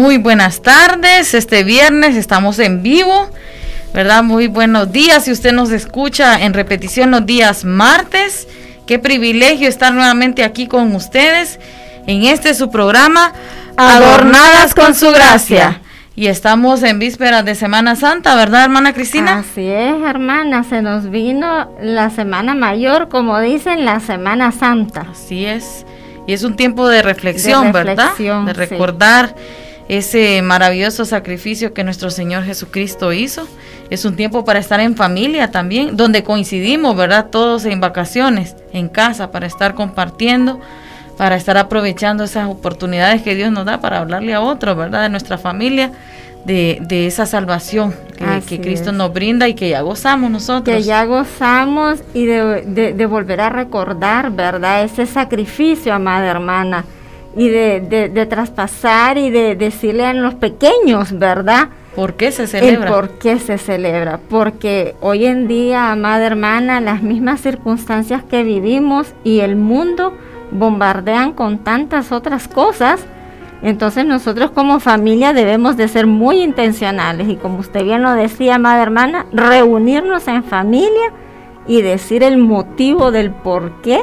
[0.00, 3.28] Muy buenas tardes, este viernes estamos en vivo,
[3.92, 4.22] ¿verdad?
[4.22, 8.48] Muy buenos días si usted nos escucha en repetición los días martes.
[8.86, 11.60] Qué privilegio estar nuevamente aquí con ustedes
[12.06, 13.34] en este su programa
[13.76, 15.82] Adornadas con su gracia.
[16.16, 19.40] Y estamos en vísperas de Semana Santa, ¿verdad, hermana Cristina?
[19.40, 25.08] Así es, hermana, se nos vino la Semana Mayor, como dicen, la Semana Santa.
[25.12, 25.84] Así es.
[26.26, 28.12] Y es un tiempo de reflexión, ¿verdad?
[28.16, 29.34] De recordar
[29.90, 33.48] ese maravilloso sacrificio que nuestro Señor Jesucristo hizo.
[33.90, 37.26] Es un tiempo para estar en familia también, donde coincidimos, ¿verdad?
[37.30, 40.60] Todos en vacaciones, en casa, para estar compartiendo,
[41.16, 45.02] para estar aprovechando esas oportunidades que Dios nos da para hablarle a otros, ¿verdad?
[45.02, 45.90] De nuestra familia,
[46.44, 47.92] de, de esa salvación
[48.46, 50.76] que, Cristo nos brinda y que ya gozamos nosotros.
[50.76, 54.84] Que ya gozamos y de, de volver a recordar, ¿verdad?
[54.84, 56.84] Ese sacrificio, amada hermana
[57.36, 61.68] y de, de, traspasar y de decirle a los pequeños, ¿verdad?
[61.94, 62.90] ¿Por qué se celebra?
[62.90, 64.18] ¿Por qué se celebra?
[64.28, 70.14] Porque hoy en día, amada hermana, las mismas circunstancias que vivimos y el mundo
[70.50, 73.04] bombardean con tantas otras cosas.
[73.62, 78.54] Entonces nosotros como familia debemos de ser muy intencionales y como usted bien lo decía,
[78.54, 81.12] amada hermana, reunirnos en familia
[81.66, 84.00] y decir el motivo del por qué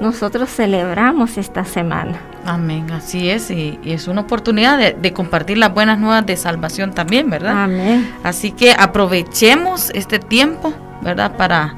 [0.00, 2.31] nosotros celebramos esta semana.
[2.44, 7.30] Amén, así es, y, es una oportunidad de, compartir las buenas nuevas de salvación también,
[7.30, 7.64] ¿verdad?
[7.64, 8.12] Amén.
[8.24, 11.36] Así que aprovechemos este tiempo, ¿verdad?
[11.36, 11.74] Para,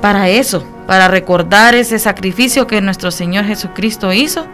[0.00, 4.46] para eso, para recordar ese sacrificio que nuestro Señor Jesucristo hizo,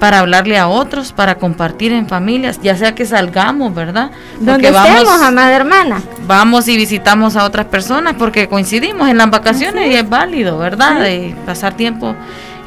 [0.00, 4.10] para hablarle a otros, para compartir en familias, ya sea que salgamos, ¿verdad?
[4.40, 6.02] Donde estemos, amada hermana.
[6.26, 11.00] Vamos y visitamos a otras personas porque coincidimos en las vacaciones y es válido, ¿verdad?
[11.02, 12.16] De pasar tiempo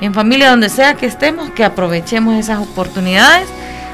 [0.01, 3.47] en familia, donde sea que estemos, que aprovechemos esas oportunidades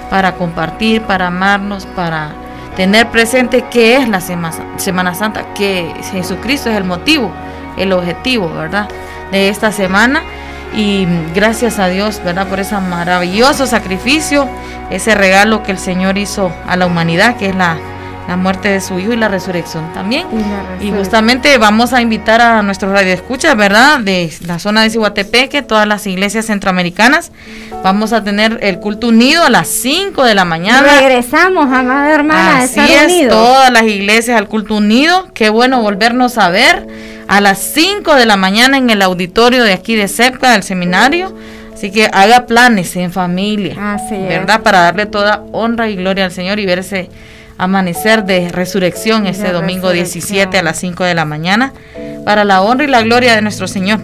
[0.10, 2.34] para compartir, para amarnos, para
[2.76, 7.32] tener presente qué es la Semana Santa, que Jesucristo es el motivo,
[7.78, 8.88] el objetivo, ¿verdad?
[9.32, 10.24] De esta semana.
[10.74, 12.48] Y gracias a Dios, ¿verdad?
[12.48, 14.48] Por ese maravilloso sacrificio,
[14.90, 17.78] ese regalo que el Señor hizo a la humanidad, que es la
[18.32, 20.26] la muerte de su hijo y la resurrección también.
[20.80, 24.00] Y, justamente vamos a invitar a nuestros radioescuchas, ¿verdad?
[24.00, 27.34] De la zona de Cihuatepeque, todas las iglesias centroamericanas.
[27.84, 30.82] Vamos a tener el culto unido a las 5 de la mañana.
[30.82, 32.60] Regresamos, amada hermana.
[32.60, 35.28] Así es, todas las iglesias al culto unido.
[35.34, 36.88] Qué bueno volvernos a ver
[37.28, 41.36] a las 5 de la mañana en el auditorio de aquí de CEPCA, del seminario.
[41.74, 43.76] Así que haga planes en familia,
[44.10, 44.62] ¿verdad?
[44.62, 47.10] Para darle toda honra y gloria al Señor y verse
[47.62, 51.74] amanecer de resurrección este domingo 17 a las 5 de la mañana,
[52.26, 54.00] para la honra y la gloria de nuestro Señor.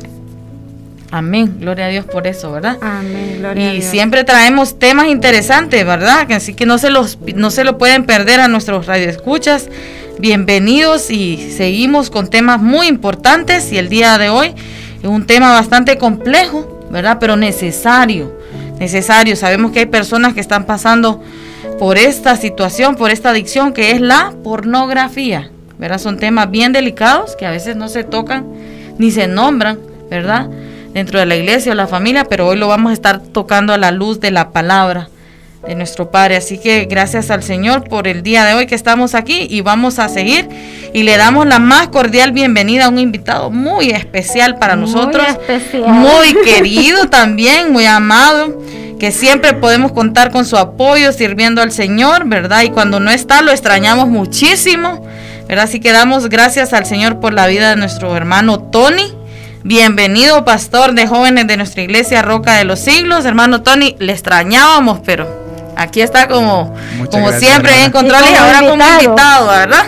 [1.10, 2.78] Amén, gloria a Dios por eso, ¿verdad?
[2.82, 3.86] Amén, gloria y a Dios.
[3.86, 6.32] siempre traemos temas interesantes, ¿verdad?
[6.32, 9.70] Así que no se los no se lo pueden perder a nuestros radioescuchas.
[10.20, 14.54] Bienvenidos y seguimos con temas muy importantes y el día de hoy
[15.02, 17.18] es un tema bastante complejo, ¿verdad?
[17.20, 18.38] Pero necesario,
[18.80, 19.36] necesario.
[19.36, 21.24] Sabemos que hay personas que están pasando
[21.80, 25.52] por esta situación, por esta adicción que es la pornografía.
[25.78, 26.00] ¿Verdad?
[26.00, 28.48] Son temas bien delicados que a veces no se tocan
[28.98, 29.78] ni se nombran,
[30.10, 30.50] ¿verdad?
[30.92, 33.78] Dentro de la iglesia o la familia, pero hoy lo vamos a estar tocando a
[33.78, 35.10] la luz de la palabra
[35.68, 36.38] de nuestro Padre.
[36.38, 40.00] Así que gracias al Señor por el día de hoy que estamos aquí y vamos
[40.00, 40.50] a seguir
[40.94, 45.28] y le damos la más cordial bienvenida a un invitado muy especial para nosotros,
[45.86, 48.60] muy querido también, muy amado
[49.00, 52.64] que siempre podemos contar con su apoyo sirviendo al Señor, ¿verdad?
[52.64, 55.06] Y cuando no está lo extrañamos muchísimo,
[55.48, 55.66] ¿verdad?
[55.66, 59.18] Así que damos gracias al Señor por la vida de nuestro hermano Tony
[59.68, 63.26] Bienvenido, pastor de jóvenes de nuestra iglesia Roca de los Siglos.
[63.26, 65.28] Hermano Tony, le extrañábamos, pero
[65.76, 66.74] aquí está como,
[67.12, 69.84] como siempre en control y ahora como invitado, ¿verdad?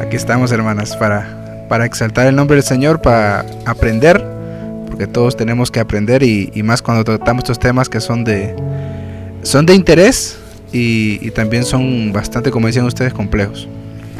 [0.00, 1.26] Aquí estamos, hermanas, para,
[1.68, 4.24] para exaltar el nombre del Señor, para aprender,
[5.02, 8.54] porque todos tenemos que aprender y, y más cuando tratamos estos temas que son de,
[9.42, 10.38] son de interés
[10.72, 13.66] y, también son bastante, como decían ustedes, complejos.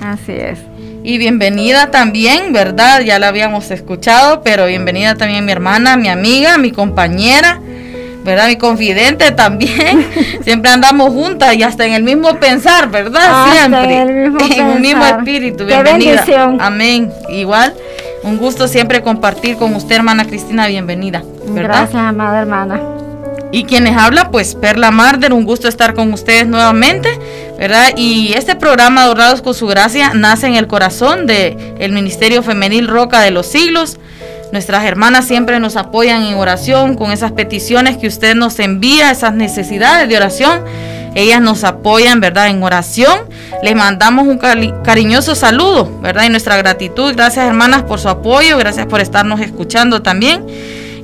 [0.03, 0.59] Así es.
[1.05, 3.01] Y bienvenida también, ¿verdad?
[3.03, 7.61] Ya la habíamos escuchado, pero bienvenida también mi hermana, mi amiga, mi compañera,
[8.25, 8.49] ¿verdad?
[8.49, 10.05] Mi confidente también.
[10.43, 13.53] Siempre andamos juntas y hasta en el mismo pensar, ¿verdad?
[13.53, 14.01] Siempre.
[14.01, 15.65] En el mismo, mismo espíritu.
[15.65, 16.25] Bienvenida.
[16.59, 17.13] Amén.
[17.29, 17.73] Igual,
[18.23, 20.67] un gusto siempre compartir con usted, hermana Cristina.
[20.67, 21.23] Bienvenida.
[21.47, 22.81] Gracias, amada hermana.
[23.51, 27.11] Y quienes habla, pues Perla Marder, un gusto estar con ustedes nuevamente,
[27.59, 27.91] ¿verdad?
[27.97, 32.89] Y este programa Dorados con su gracia nace en el corazón del el Ministerio Femenil
[32.89, 33.99] Roca de los Siglos.
[34.53, 39.35] Nuestras hermanas siempre nos apoyan en oración con esas peticiones que usted nos envía, esas
[39.35, 40.63] necesidades de oración.
[41.15, 42.49] Ellas nos apoyan, ¿verdad?
[42.49, 43.21] En oración.
[43.63, 46.25] Les mandamos un cariñoso saludo, ¿verdad?
[46.25, 47.15] Y nuestra gratitud.
[47.15, 48.57] Gracias, hermanas, por su apoyo.
[48.59, 50.45] Gracias por estarnos escuchando también.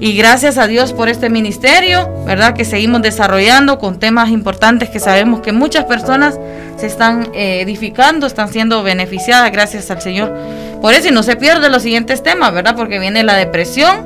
[0.00, 2.54] Y gracias a Dios por este ministerio, ¿verdad?
[2.54, 6.38] Que seguimos desarrollando con temas importantes que sabemos que muchas personas
[6.76, 10.32] se están eh, edificando, están siendo beneficiadas gracias al Señor.
[10.80, 12.76] Por eso y no se pierden los siguientes temas, ¿verdad?
[12.76, 14.04] Porque viene la depresión,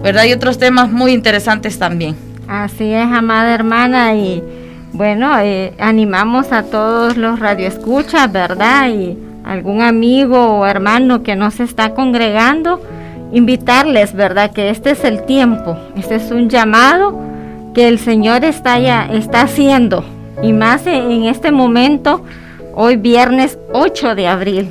[0.00, 0.24] ¿verdad?
[0.24, 2.14] Y otros temas muy interesantes también.
[2.46, 4.44] Así es, amada hermana, y
[4.92, 8.88] bueno, eh, animamos a todos los radioescuchas, ¿verdad?
[8.90, 12.80] Y algún amigo o hermano que no se está congregando
[13.32, 14.52] invitarles, ¿verdad?
[14.52, 17.18] Que este es el tiempo, este es un llamado
[17.74, 20.04] que el Señor está ya está haciendo
[20.42, 22.24] y más en este momento,
[22.74, 24.68] hoy viernes 8 de abril,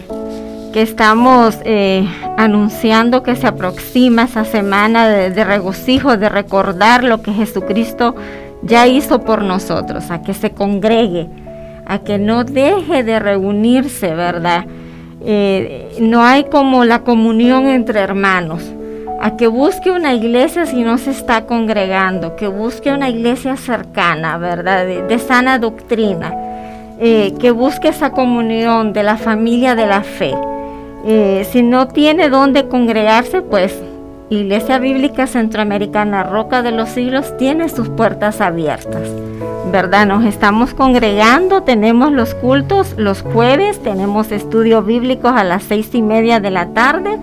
[0.74, 2.06] que estamos eh,
[2.38, 8.16] anunciando que se aproxima esa semana de, de regocijo, de recordar lo que Jesucristo
[8.64, 11.28] ya hizo por nosotros, a que se congregue,
[11.86, 14.66] a que no deje de reunirse, ¿verdad?
[15.24, 18.64] Eh, no hay como la comunión entre hermanos.
[19.24, 24.40] A que busque una iglesia si no se está congregando, que busque una iglesia cercana,
[24.40, 24.86] ¿verdad?
[24.86, 26.34] De, sana doctrina,
[27.00, 30.34] eh, que busque esa comunión de la familia de la fe.
[31.06, 33.80] Eh, si no tiene dónde congregarse, pues
[34.32, 39.12] Iglesia Bíblica Centroamericana Roca de los Siglos tiene sus puertas abiertas,
[39.74, 40.08] ¿verdad?
[40.08, 46.02] Nos estamos congregando, tenemos los cultos los jueves, tenemos estudios bíblicos a las seis y
[46.02, 47.20] media de la tarde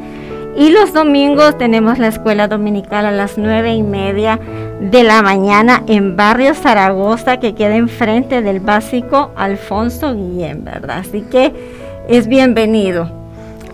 [0.55, 4.39] y los domingos tenemos la escuela dominical a las nueve y media
[4.79, 10.99] de la mañana en Barrio Zaragoza que queda enfrente del básico Alfonso Guillén, ¿verdad?
[10.99, 11.55] Así que
[12.07, 13.18] es bienvenido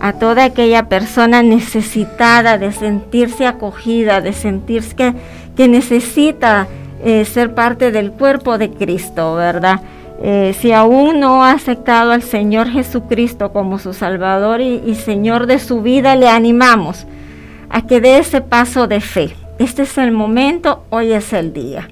[0.05, 5.15] a toda aquella persona necesitada de sentirse acogida, de sentirse que,
[5.57, 6.67] que necesita
[7.03, 9.81] eh, ser parte del cuerpo de Cristo, ¿verdad?
[10.21, 15.57] Eh, si aún no ha aceptado al Señor Jesucristo como su Salvador y, Señor de
[15.57, 17.07] su vida, le animamos
[17.71, 19.35] a que dé ese paso de fe.
[19.57, 21.87] Este es el momento, hoy es el día.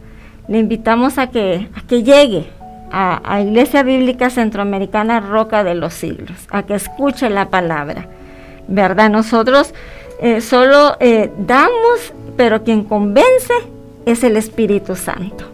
[0.48, 2.52] Le invitamos a que, a que llegue,
[2.94, 8.08] a, Iglesia Bíblica Centroamericana Roca de los Siglos, a que escuche la palabra,
[8.68, 9.10] ¿verdad?
[9.10, 9.74] Nosotros
[10.22, 13.54] eh, solo eh, damos, pero quien convence
[14.06, 15.46] es el Espíritu Santo,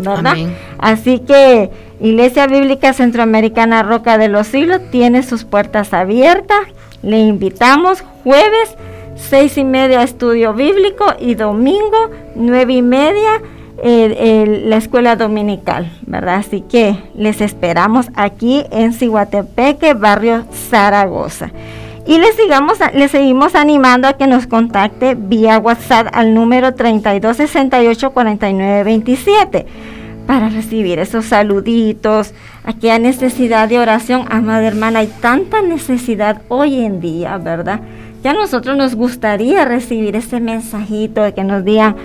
[0.00, 0.34] ¿verdad?
[0.78, 1.70] Así que
[2.00, 6.58] Iglesia Bíblica Centroamericana Roca de los Siglos tiene sus puertas abiertas.
[7.02, 8.76] Le invitamos jueves
[9.14, 13.40] seis y media estudio bíblico y domingo nueve y media
[13.82, 16.36] la escuela dominical, ¿verdad?
[16.36, 21.50] Así que les esperamos aquí en Cihuatepeque, barrio Zaragoza.
[22.06, 29.66] Y les, sigamos, les seguimos animando a que nos contacte vía WhatsApp al número 3268-4927
[30.26, 32.32] para recibir esos saluditos,
[32.64, 34.24] aquella necesidad de oración.
[34.30, 37.80] Amada hermana, hay tanta necesidad hoy en día, ¿verdad?
[38.22, 41.96] Ya a nosotros nos gustaría recibir ese mensajito de que nos digan,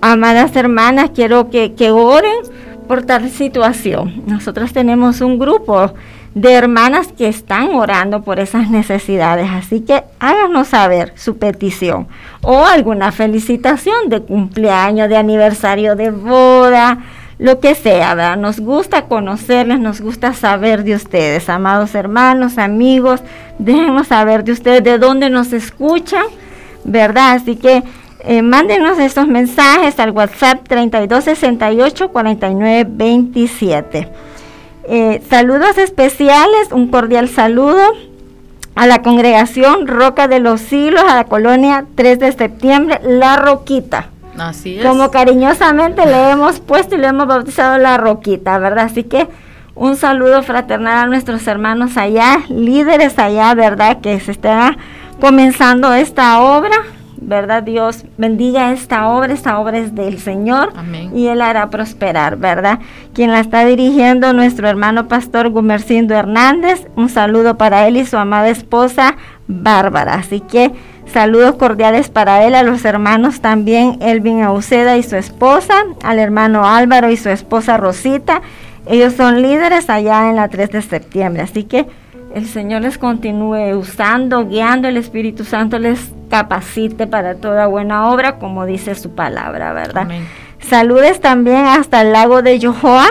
[0.00, 2.42] Amadas hermanas, quiero que, oren
[2.86, 4.22] por tal situación.
[4.26, 5.92] Nosotros tenemos un grupo
[6.34, 12.06] de hermanas que están orando por esas necesidades, así que háganos saber su petición
[12.42, 16.98] o alguna felicitación de cumpleaños, de aniversario de boda,
[17.38, 18.36] lo que sea, ¿verdad?
[18.36, 23.20] Nos gusta conocerles, nos gusta saber de ustedes, amados hermanos, amigos,
[23.58, 26.24] déjenos saber de ustedes, de dónde nos escuchan,
[26.84, 27.32] ¿verdad?
[27.32, 27.82] Así que
[28.20, 34.08] eh, mándenos estos mensajes al WhatsApp 3268 4927.
[34.84, 37.82] Eh, saludos especiales, un cordial saludo
[38.74, 44.08] a la congregación Roca de los Siglos, a la colonia 3 de septiembre, La Roquita.
[44.38, 44.86] Así es.
[44.86, 48.84] Como cariñosamente le hemos puesto y le hemos bautizado La Roquita, ¿verdad?
[48.86, 49.28] Así que
[49.74, 54.00] un saludo fraternal a nuestros hermanos allá, líderes allá, ¿verdad?
[54.00, 54.76] Que se está
[55.20, 56.76] comenzando esta obra,
[57.20, 57.62] ¿verdad?
[57.62, 61.10] Dios bendiga esta obra, esta obra es del Señor Amén.
[61.16, 62.78] y Él hará prosperar, ¿verdad?
[63.14, 68.16] Quien la está dirigiendo, nuestro hermano pastor Gumercindo Hernández, un saludo para él y su
[68.16, 70.14] amada esposa Bárbara.
[70.14, 70.72] Así que
[71.06, 76.66] saludos cordiales para él, a los hermanos también Elvin Auceda y su esposa, al hermano
[76.66, 78.42] Álvaro y su esposa Rosita.
[78.86, 81.86] Ellos son líderes allá en la 3 de septiembre, así que
[82.34, 88.38] el Señor les continúe usando, guiando, el Espíritu Santo les capacite para toda buena obra,
[88.38, 90.02] como dice su palabra, ¿verdad?
[90.02, 90.26] Amén.
[90.60, 93.06] Saludes también hasta el lago de Yohoa,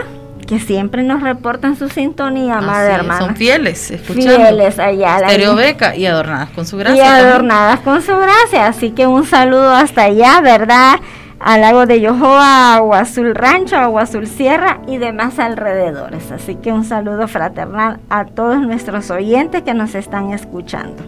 [0.48, 3.26] que siempre nos reportan su sintonía, madre hermana.
[3.26, 4.36] Son fieles, escuchando.
[4.36, 5.20] Fieles allá.
[5.20, 7.04] Stereo Beca y adornadas con su y gracia.
[7.04, 7.28] también.
[7.28, 8.68] adornadas con su gracia.
[8.68, 10.96] Así que un saludo hasta allá, ¿verdad?
[11.40, 16.32] Al lago de Yohoa, Agua Azul Rancho, Agua Azul Sierra y demás alrededores.
[16.32, 21.04] Así que un saludo fraternal a todos nuestros oyentes que nos están escuchando.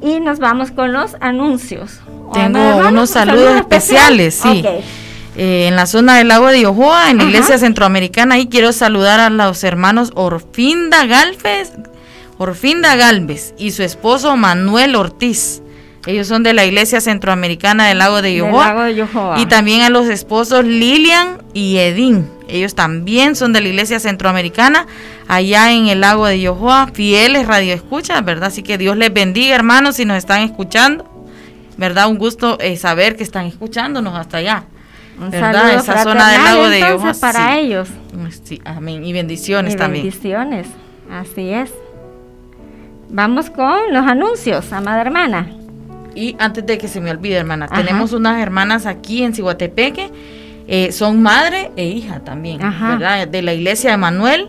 [0.00, 2.00] Y nos vamos con los anuncios.
[2.32, 2.88] Tengo ¿O, hermano?
[2.90, 4.62] unos ¿Un saludos saludo especiales, sí.
[4.64, 4.84] Ok.
[5.36, 9.18] Eh, en la zona del lago de Yohoa, en la iglesia centroamericana, y quiero saludar
[9.18, 11.72] a los hermanos Orfinda Galvez,
[12.38, 15.60] Orfinda Galvez y su esposo Manuel Ortiz.
[16.06, 18.66] Ellos son de la iglesia centroamericana del lago de Yohoa.
[18.68, 19.40] lago de Yohoa.
[19.40, 22.28] Y también a los esposos Lilian y Edín.
[22.46, 24.86] Ellos también son de la iglesia centroamericana,
[25.28, 28.48] allá en el lago de Yohoa, fieles radioescuchas, ¿verdad?
[28.48, 31.10] Así que Dios les bendiga, hermanos, si nos están escuchando.
[31.76, 32.08] ¿Verdad?
[32.08, 34.64] Un gusto eh, saber que están escuchándonos hasta allá.
[35.18, 35.52] Un ¿verdad?
[35.54, 37.58] saludo Esa zona del lago de Yohoa, para sí.
[37.60, 37.88] ellos.
[38.44, 39.04] Sí, amén.
[39.04, 40.04] Y bendiciones Y también.
[40.04, 40.66] bendiciones,
[41.10, 41.72] así es.
[43.08, 45.48] Vamos con los anuncios, amada hermana.
[46.14, 47.74] Y antes de que se me olvide, hermana, Ajá.
[47.76, 50.10] tenemos unas hermanas aquí en Cihuatepeque,
[50.68, 52.90] eh, son madre e hija también, Ajá.
[52.96, 53.28] ¿verdad?
[53.28, 54.48] De la iglesia de Manuel,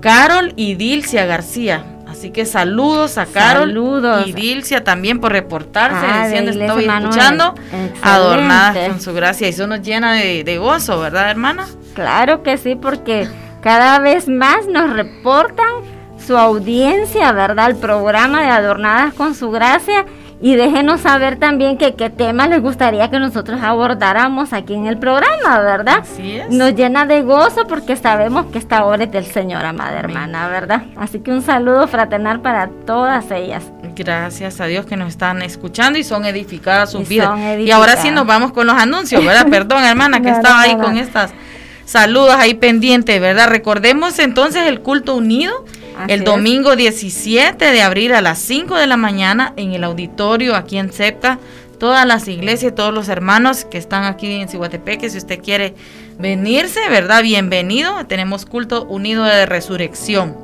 [0.00, 1.84] Carol y Dilcia García.
[2.08, 4.26] Así que saludos a Carol Saludos.
[4.28, 7.10] y Dilcia también por reportarse, Ah, diciendo estoy Manuel.
[7.10, 7.98] escuchando, Excelente.
[8.02, 9.46] adornadas con su gracia.
[9.48, 11.66] Y eso nos llena de, de gozo, ¿verdad, hermana?
[11.94, 13.28] Claro que sí, porque
[13.62, 15.66] cada vez más nos reportan
[16.24, 17.70] su audiencia, ¿verdad?
[17.70, 20.06] El programa de Adornadas con su gracia.
[20.40, 24.98] Y déjenos saber también que qué temas les gustaría que nosotros abordáramos aquí en el
[24.98, 25.98] programa, ¿verdad?
[26.02, 26.50] Así es.
[26.50, 30.82] Nos llena de gozo porque sabemos que esta obra es del Señor, amada hermana, ¿verdad?
[30.96, 33.64] Así que un saludo fraternal para todas ellas.
[33.96, 37.38] Gracias a Dios que nos están escuchando y son edificadas sus Y vidas.
[37.60, 39.46] Y ahora sí nos vamos con los anuncios, ¿verdad?
[39.50, 41.32] Perdón, hermana, que No, estaba ahí no, con estas
[41.84, 43.48] saludos ahí pendientes, ¿verdad?
[43.48, 45.64] Recordemos entonces el culto unido
[45.96, 46.24] Así el es.
[46.24, 50.92] domingo 17 de abril a las 5 de la mañana en el auditorio aquí en
[50.92, 51.38] CEPCA.
[51.78, 55.74] Todas las iglesias y todos los hermanos que están aquí en Cihuatepeque, si usted quiere
[56.18, 57.22] venirse, ¿verdad?
[57.22, 58.06] Bienvenido.
[58.06, 60.36] Tenemos culto unido de resurrección,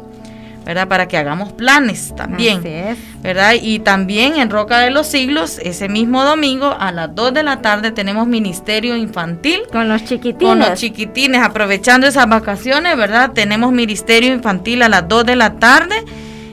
[0.65, 0.89] ¿verdad?
[0.89, 2.59] Para que hagamos planes también.
[2.59, 2.99] Así es.
[3.23, 3.55] ¿verdad?
[3.61, 7.61] Y también en Roca de los Siglos, ese mismo domingo a las 2 de la
[7.61, 10.49] tarde tenemos ministerio infantil Con los chiquitines.
[10.49, 13.33] con los chiquitines, aprovechando esas vacaciones, ¿verdad?
[13.33, 15.97] Tenemos ministerio infantil a las 2 de la tarde.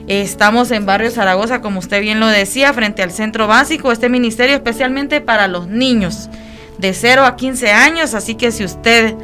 [0.08, 3.92] Estamos en Barrio Zaragoza, como usted bien lo decía, frente al centro básico.
[3.92, 6.30] Este ministerio especialmente para los niños
[6.78, 9.16] de 0 a 15 años, así que si usted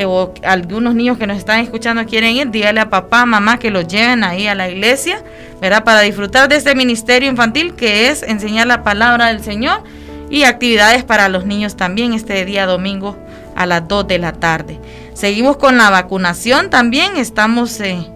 [0.00, 3.70] eh, o algunos niños que nos están escuchando quieren ir, dígale a papá, mamá que
[3.70, 5.22] los lleven ahí a la iglesia,
[5.60, 5.84] ¿verdad?
[5.84, 9.82] Para disfrutar de este ministerio infantil que es enseñar la palabra del Señor
[10.30, 13.14] y actividades para los niños también este día domingo
[13.54, 14.80] a las 2 de la tarde.
[15.12, 18.06] Seguimos con la vacunación también, estamos eh,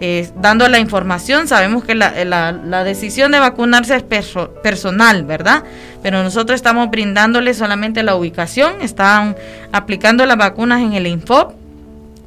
[0.00, 5.24] eh, dando la información, sabemos que la, la- la decisión de vacunarse es perso- personal,
[5.24, 5.64] ¿verdad?
[6.02, 9.36] Pero nosotros estamos brindándole solamente la ubicación, están
[9.72, 11.52] aplicando las vacunas en el Infop,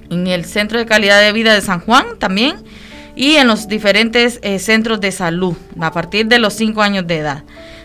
[0.09, 2.57] en el Centro de Calidad de Vida de San Juan también
[3.15, 7.19] y en los diferentes eh, centros de salud a partir de los 5 años de
[7.19, 7.43] edad.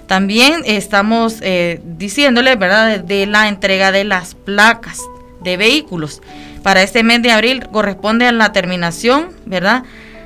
[0.09, 5.01] También estamos eh, diciéndoles, ¿verdad?, de la entrega de las placas
[5.43, 6.23] de vehículos.
[6.67, 9.85] Para este mes de abril corresponde a la terminación, ¿verdad?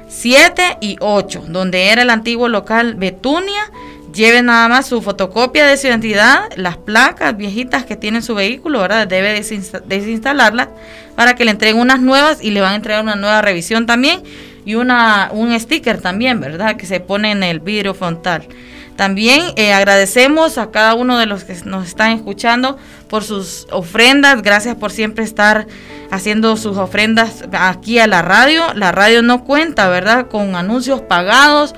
[0.09, 3.71] 7 y 8, donde era el antiguo local Betunia.
[4.15, 8.81] Lleven nada más su fotocopia de su identidad, las placas viejitas que tiene su vehículo,
[8.81, 9.07] ¿verdad?
[9.07, 10.69] Debe desinsta- desinstalarlas
[11.15, 14.23] para que le entreguen unas nuevas y le van a entregar una nueva revisión también
[14.65, 16.79] y una, un sticker también, ¿verdad?
[16.79, 18.49] Que se pone en el vidrio frontal.
[19.01, 22.77] También eh, agradecemos a cada uno de los que nos están escuchando
[23.09, 24.43] por sus ofrendas.
[24.43, 25.67] Gracias por siempre estar
[26.11, 28.63] haciendo sus ofrendas aquí a la radio.
[28.75, 30.29] La radio no cuenta, ¿verdad?
[30.29, 31.75] Con anuncios pagados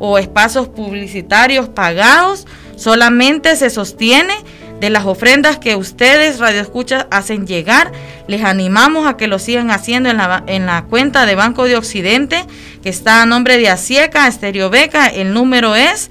[0.00, 4.34] o espacios publicitarios pagados, solamente se sostiene
[4.78, 7.90] de las ofrendas que ustedes, Radio Escucha, hacen llegar.
[8.28, 11.76] Les animamos a que lo sigan haciendo en la, en la cuenta de Banco de
[11.76, 12.44] Occidente,
[12.82, 14.28] que está a nombre de Asieca,
[14.70, 15.06] Beca.
[15.06, 16.10] El número es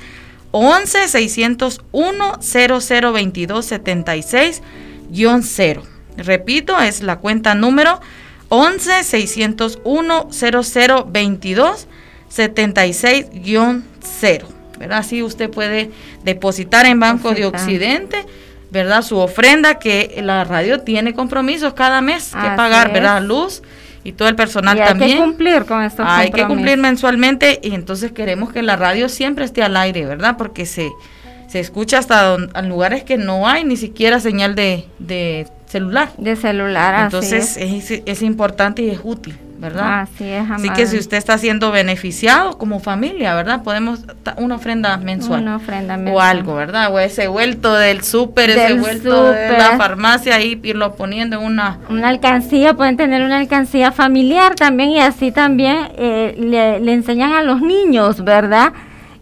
[0.58, 4.62] 11 601 0022 76
[5.42, 5.84] 0.
[6.16, 8.00] Repito, es la cuenta número
[8.48, 11.88] 11 601 0022
[12.30, 13.26] 76
[14.00, 14.48] 0.
[14.80, 15.00] ¿verdad?
[15.00, 15.92] Así usted puede
[16.24, 18.26] depositar en Banco de Occidente,
[18.72, 19.02] ¿verdad?
[19.02, 23.22] Su ofrenda que la radio tiene compromisos cada mes que pagar, ¿verdad?
[23.22, 23.62] Luz
[24.06, 25.10] y todo el personal también.
[25.10, 29.10] Hay que cumplir con estos Hay que cumplir mensualmente y entonces queremos que la radio
[29.10, 30.38] siempre esté al aire, ¿verdad?
[30.38, 30.92] Porque se,
[31.48, 36.12] se escucha hasta en lugares que no hay ni siquiera señal de, de celular.
[36.18, 37.92] De celular, Entonces es.
[38.06, 40.02] Es, importante y es útil, ¿verdad?
[40.02, 43.64] Así es, Así que si usted está siendo beneficiado como familia, ¿verdad?
[43.64, 44.06] Podemos,
[44.38, 45.42] una ofrenda mensual.
[45.42, 46.16] Una ofrenda mensual.
[46.16, 46.94] O algo, ¿verdad?
[46.94, 51.80] O ese vuelto del súper, ese vuelto de la farmacia, ahí irlo poniendo en una...
[51.90, 57.34] Una alcancía, pueden tener una alcancía familiar también y así también eh, le, le enseñan
[57.34, 58.74] a los niños, ¿verdad?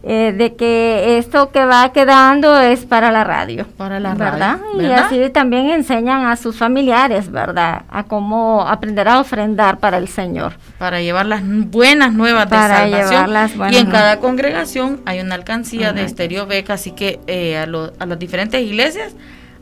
[0.06, 3.66] Eh, de que esto que va quedando es para la radio.
[3.78, 4.58] Para la ¿verdad?
[4.78, 7.84] Y así también enseñan a sus familiares, ¿verdad?
[7.88, 10.58] A cómo aprender a ofrendar para el Señor.
[10.76, 13.72] Para llevar las buenas nuevas de salvación.
[13.72, 18.06] y en cada congregación hay una alcancía de Estéreo Beca, así que eh, a, a
[18.06, 19.14] las diferentes iglesias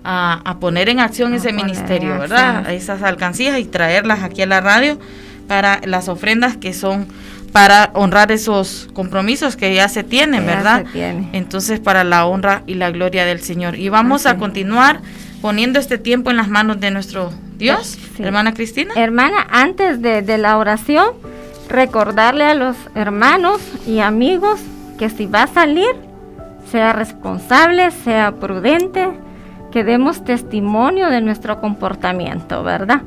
[0.05, 2.69] a, poner en acción ese ministerio, ¿verdad?
[2.73, 4.99] Esas alcancías y traerlas aquí a la radio
[5.47, 7.07] para las ofrendas que son
[7.53, 10.85] para honrar esos compromisos que ya se tienen, ¿verdad?
[11.33, 13.79] Entonces, para la honra y la gloria del Señor.
[13.79, 15.01] Y vamos a continuar
[15.43, 18.95] poniendo este tiempo en las manos de nuestro Dios, hermana Cristina.
[18.97, 21.11] Hermana, antes de, de la oración,
[21.69, 24.61] recordarle a los hermanos y amigos
[24.99, 25.91] que si va a salir,
[26.71, 29.09] sea responsable, sea prudente,
[29.71, 33.03] que demos testimonio de nuestro comportamiento, ¿verdad?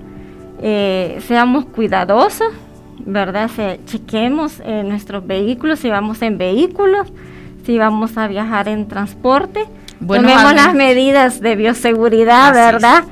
[0.62, 2.54] Eh, seamos cuidadosos
[2.99, 3.49] ¿verdad?
[3.55, 7.12] Se, chequemos nuestros vehículos, si vamos en vehículos,
[7.65, 9.65] si vamos a viajar en transporte.
[10.05, 13.05] Tomemos las medidas de bioseguridad, ¿verdad?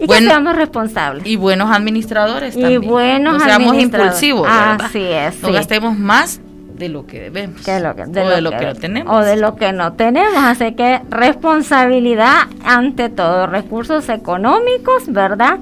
[0.00, 1.26] Y que seamos responsables.
[1.26, 4.80] Y buenos administradores y buenos no seamos impulsivos, ¿verdad?
[4.82, 5.42] Así es.
[5.42, 6.40] No gastemos más
[6.78, 7.64] de lo que debemos.
[7.64, 9.14] de o de lo que, no tenemos.
[9.14, 10.36] O de lo que no tenemos.
[10.36, 13.46] Así que responsabilidad ante todo.
[13.46, 15.58] Recursos económicos, ¿verdad?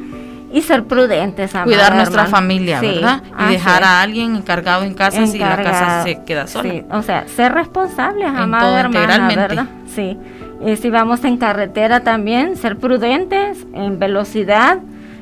[0.56, 1.52] Y ser prudentes.
[1.64, 3.22] Cuidar nuestra familia, ¿verdad?
[3.40, 6.70] Y dejar a alguien encargado en casa si la casa se queda sola.
[6.70, 9.66] Sí, o sea, ser responsables, amada hermana, ¿verdad?
[9.94, 10.16] Sí.
[10.62, 14.78] Eh, si vamos en carretera también, ser prudentes en velocidad,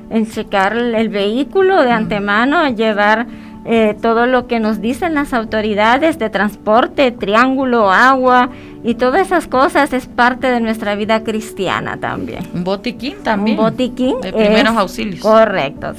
[0.09, 3.27] en checar el, vehículo de antemano, llevar
[3.65, 8.51] eh, todo lo que nos dicen las autoridades de transporte, triángulo, agua
[8.85, 12.47] y todas esas cosas es parte de nuestra vida cristiana también.
[12.53, 13.59] Un botiquín también.
[13.59, 14.21] Un botiquín.
[14.21, 15.21] De primeros auxilios.
[15.21, 15.95] Correcto.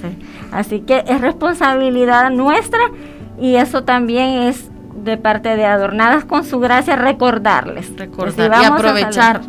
[0.52, 2.80] Así que es responsabilidad nuestra
[3.42, 4.70] y eso también es
[5.04, 7.92] de parte de Adornadas con su gracia recordarles.
[7.98, 9.42] Recordar y aprovechar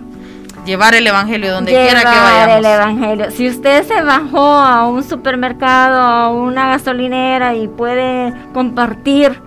[0.64, 2.56] llevar el evangelio donde quiera que vayamos.
[2.58, 3.30] el evangelio.
[3.30, 9.40] Si usted se bajó a un supermercado, a una gasolinera y puede compartir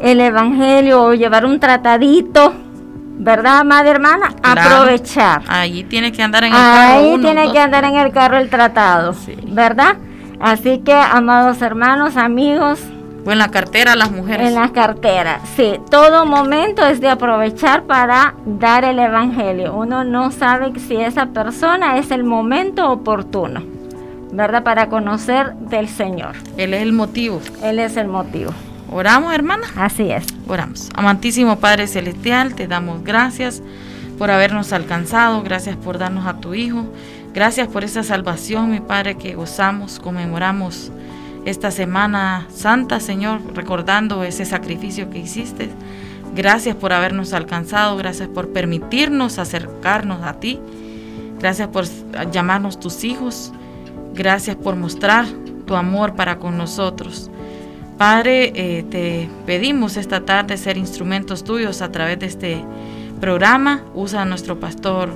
[0.00, 2.54] el evangelio o llevar un tratadito,
[3.18, 4.34] ¿verdad, madre hermana?
[4.42, 5.42] Aprovechar.
[5.48, 6.94] Ahí tiene que andar en el carro.
[6.94, 9.14] Ahí tiene que andar en el carro el tratado,
[9.48, 9.96] ¿verdad?
[10.40, 12.80] Así que, amados hermanos, amigos,
[13.24, 14.48] o en la cartera las mujeres.
[14.48, 15.78] En la cartera, sí.
[15.90, 19.74] Todo momento es de aprovechar para dar el Evangelio.
[19.74, 23.62] Uno no sabe si esa persona es el momento oportuno,
[24.32, 24.64] ¿verdad?
[24.64, 26.34] Para conocer del Señor.
[26.56, 27.40] Él es el motivo.
[27.62, 28.52] Él es el motivo.
[28.92, 29.66] ¿Oramos, hermana?
[29.76, 30.26] Así es.
[30.46, 30.90] Oramos.
[30.94, 33.62] Amantísimo Padre Celestial, te damos gracias
[34.18, 36.84] por habernos alcanzado, gracias por darnos a tu Hijo,
[37.32, 40.92] gracias por esa salvación, mi Padre, que gozamos, conmemoramos
[41.46, 45.70] esta semana santa, Señor, recordando ese sacrificio que hiciste.
[46.34, 50.60] Gracias por habernos alcanzado, gracias por permitirnos acercarnos a ti.
[51.38, 51.86] Gracias por
[52.30, 53.52] llamarnos tus hijos.
[54.14, 55.26] Gracias por mostrar
[55.66, 57.30] tu amor para con nosotros.
[57.98, 62.64] Padre, eh, te pedimos esta tarde ser instrumentos tuyos a través de este
[63.20, 63.82] programa.
[63.94, 65.10] Usa a nuestro pastor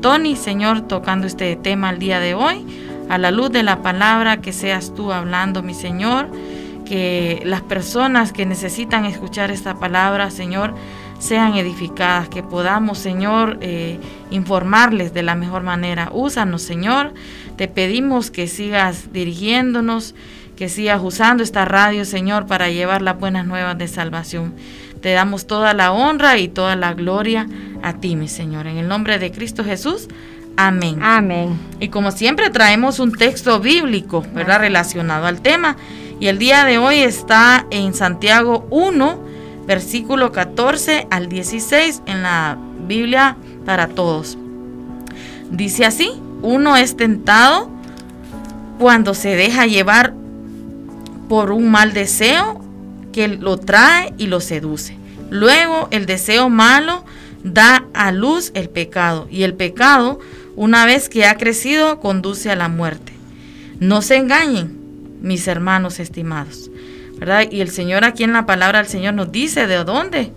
[0.00, 2.64] Tony, Señor, tocando este tema el día de hoy
[3.08, 6.28] a la luz de la palabra, que seas tú hablando, mi Señor,
[6.84, 10.74] que las personas que necesitan escuchar esta palabra, Señor,
[11.18, 13.98] sean edificadas, que podamos, Señor, eh,
[14.30, 16.10] informarles de la mejor manera.
[16.12, 17.12] Úsanos, Señor,
[17.56, 20.14] te pedimos que sigas dirigiéndonos,
[20.58, 24.54] que sigas usando esta radio, Señor, para llevar las buenas nuevas de salvación.
[25.00, 27.46] Te damos toda la honra y toda la gloria
[27.80, 28.66] a ti, mi Señor.
[28.66, 30.08] En el nombre de Cristo Jesús.
[30.56, 30.98] Amén.
[31.00, 31.56] Amén.
[31.78, 34.58] Y como siempre traemos un texto bíblico, ¿verdad?
[34.58, 35.76] Relacionado al tema.
[36.18, 39.20] Y el día de hoy está en Santiago 1,
[39.64, 44.36] versículo 14 al 16 en la Biblia para todos.
[45.52, 46.10] Dice así,
[46.42, 47.70] uno es tentado
[48.80, 50.14] cuando se deja llevar
[51.28, 52.64] por un mal deseo
[53.12, 54.96] que lo trae y lo seduce.
[55.30, 57.04] Luego el deseo malo
[57.44, 60.18] da a luz el pecado y el pecado,
[60.56, 63.12] una vez que ha crecido, conduce a la muerte.
[63.80, 64.76] No se engañen,
[65.20, 66.70] mis hermanos estimados.
[67.18, 67.50] ¿Verdad?
[67.50, 70.32] Y el Señor aquí en la palabra del Señor nos dice de dónde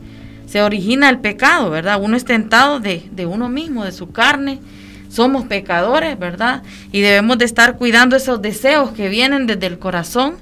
[0.47, 2.01] se origina el pecado, ¿verdad?
[2.01, 4.59] Uno es tentado de, de uno mismo, de su carne.
[5.07, 6.63] Somos pecadores, ¿verdad?
[6.91, 10.37] Y debemos de estar cuidando esos deseos que vienen desde el corazón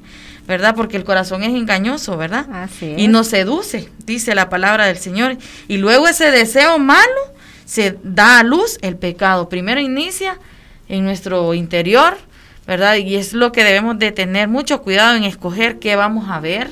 [0.49, 0.73] ¿verdad?
[0.75, 2.47] Porque el corazón es engañoso, ¿verdad?
[2.51, 5.37] Así Y nos seduce, dice la palabra del Señor.
[5.67, 7.21] Y luego ese deseo malo
[7.65, 9.47] se da a luz el pecado.
[9.47, 10.39] Primero inicia
[10.87, 12.17] en nuestro interior,
[12.65, 12.95] ¿verdad?
[12.95, 16.71] Y es lo que debemos de tener mucho cuidado en escoger qué vamos a ver,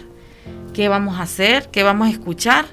[0.74, 2.66] qué vamos a hacer, qué vamos a escuchar,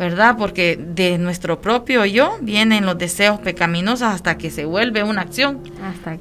[0.00, 0.36] ¿verdad?
[0.38, 5.60] Porque de nuestro propio yo vienen los deseos pecaminosos hasta que se vuelve una acción,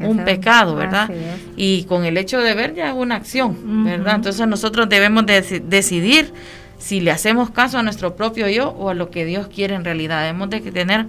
[0.02, 1.10] un pecado, ¿verdad?
[1.56, 4.16] Y con el hecho de ver ya es una acción, ¿verdad?
[4.16, 6.34] Entonces nosotros debemos de decidir
[6.78, 9.86] si le hacemos caso a nuestro propio yo o a lo que Dios quiere en
[9.86, 10.24] realidad.
[10.24, 11.06] Debemos de tener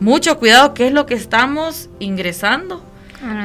[0.00, 2.82] mucho cuidado qué es lo que estamos ingresando,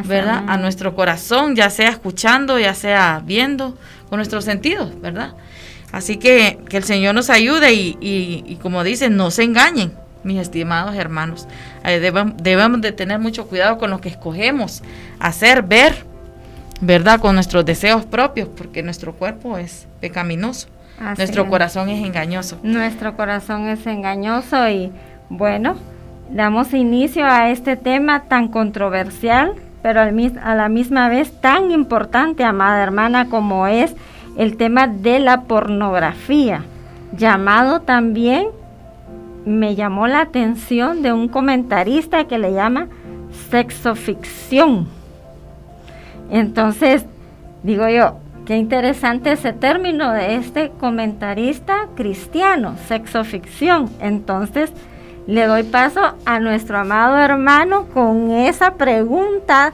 [0.06, 0.46] ¿verdad?
[0.48, 5.34] A nuestro corazón, ya sea escuchando, ya sea viendo, con nuestros sentidos, ¿verdad?
[5.92, 9.92] Así que que el Señor nos ayude y, como dicen, no se engañen,
[10.24, 11.48] mis estimados hermanos.
[11.84, 14.84] Eh, debemos, de tener mucho cuidado con lo que escogemos
[15.20, 16.06] hacer, ver,
[16.82, 17.20] ¿verdad?
[17.20, 20.68] Con nuestros deseos propios, porque nuestro cuerpo es pecaminoso.
[21.18, 22.60] nuestro corazón es engañoso.
[22.64, 24.92] Nuestro corazón es engañoso y
[25.30, 25.76] bueno,
[26.30, 32.84] damos inicio a este tema tan controversial, pero a la misma vez tan importante, amada
[32.84, 33.96] hermana, como es
[34.38, 36.64] el tema de la pornografía,
[37.16, 38.48] llamado también,
[39.46, 42.88] me llamó la atención de un comentarista que le llama
[43.50, 44.88] sexoficción.
[46.30, 47.06] Entonces,
[47.64, 53.90] digo yo, qué interesante ese término de este comentarista cristiano, sexoficción.
[54.00, 54.72] Entonces,
[55.28, 59.74] le doy paso a nuestro amado hermano con esa pregunta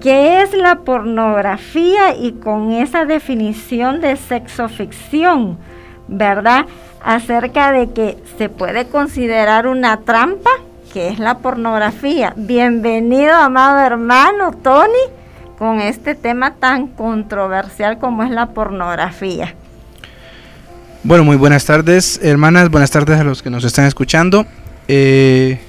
[0.00, 5.58] qué es la pornografía y con esa definición de sexoficción,
[6.06, 6.66] ¿verdad?
[7.02, 10.50] Acerca de que se puede considerar una trampa,
[10.92, 12.32] que es la pornografía.
[12.36, 14.92] Bienvenido, amado hermano Tony,
[15.58, 19.54] con este tema tan controversial como es la pornografía.
[21.04, 24.46] Bueno, muy buenas tardes, hermanas, buenas tardes a los que nos están escuchando.
[24.88, 25.60] Eh,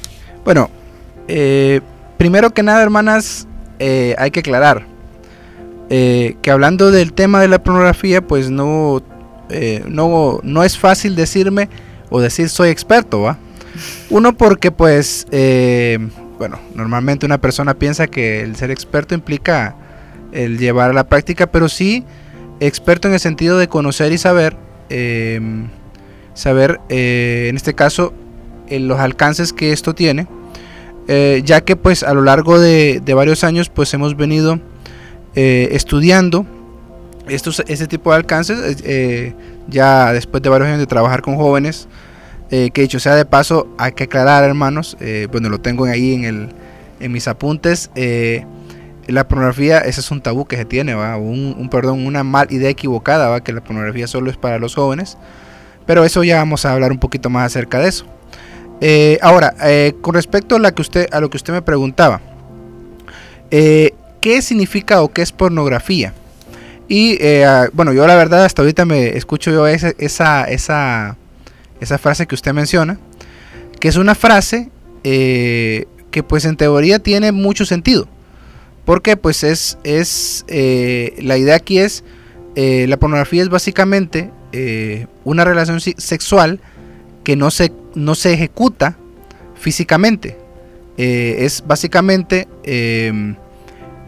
[0.43, 0.69] bueno,
[1.27, 1.81] eh,
[2.17, 3.47] primero que nada, hermanas,
[3.79, 4.85] eh, hay que aclarar
[5.89, 9.01] eh, que hablando del tema de la pornografía, pues no,
[9.49, 11.69] eh, no, no es fácil decirme
[12.09, 13.37] o decir soy experto, ¿va?
[14.09, 15.25] Uno porque pues,
[16.37, 19.75] bueno, normalmente una persona piensa que el ser experto implica
[20.33, 22.03] el llevar a la práctica, pero sí
[22.59, 24.57] experto en el sentido de conocer y saber,
[26.33, 28.13] saber en este caso
[28.69, 30.27] los alcances que esto tiene
[31.11, 34.59] eh, ya que pues a lo largo de, varios años pues hemos venido
[35.33, 36.45] eh, estudiando
[37.27, 39.33] estos, este tipo de alcances, eh,
[39.67, 41.87] ya después de varios años de trabajar con jóvenes,
[42.49, 44.97] que dicho sea de paso, hay que aclarar hermanos,
[45.31, 46.49] bueno lo tengo ahí en, el,
[46.99, 47.89] en mis apuntes,
[49.07, 51.17] la pornografía, ese es un tabú que se tiene, ¿va?
[51.17, 53.43] Un, perdón, una mal idea equivocada, ¿va?
[53.43, 55.17] que la pornografía solo es para los jóvenes,
[55.87, 58.05] pero eso ya vamos a hablar un poquito más acerca de eso.
[58.81, 62.21] Eh, ahora, eh, con respecto a, la que usted, a lo que usted me preguntaba,
[63.51, 66.13] eh, ¿qué significa o qué es pornografía?
[66.87, 71.17] Y ah, bueno, yo la verdad hasta ahorita me escucho yo esa, esa, esa,
[71.79, 72.97] esa frase que usted menciona,
[73.79, 74.69] que es una frase
[75.03, 78.07] que pues en teoría tiene mucho sentido.
[78.85, 82.03] Porque pues es, es la idea aquí es,
[82.55, 84.31] la pornografía es básicamente
[85.25, 86.59] una relación sexual
[87.23, 88.97] que no se, no se ejecuta
[89.55, 90.37] físicamente.
[90.97, 93.35] Eh, es básicamente em,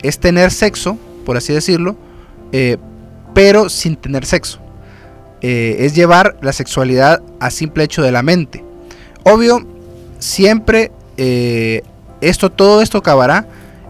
[0.02, 1.96] es tener sexo, por así decirlo,
[2.52, 2.78] eh,
[3.34, 4.60] pero sin tener sexo.
[5.42, 8.64] Eh, es llevar la sexualidad a simple hecho de la mente.
[9.24, 9.66] Obvio,
[10.20, 10.92] siempre
[12.20, 13.48] esto, todo esto acabará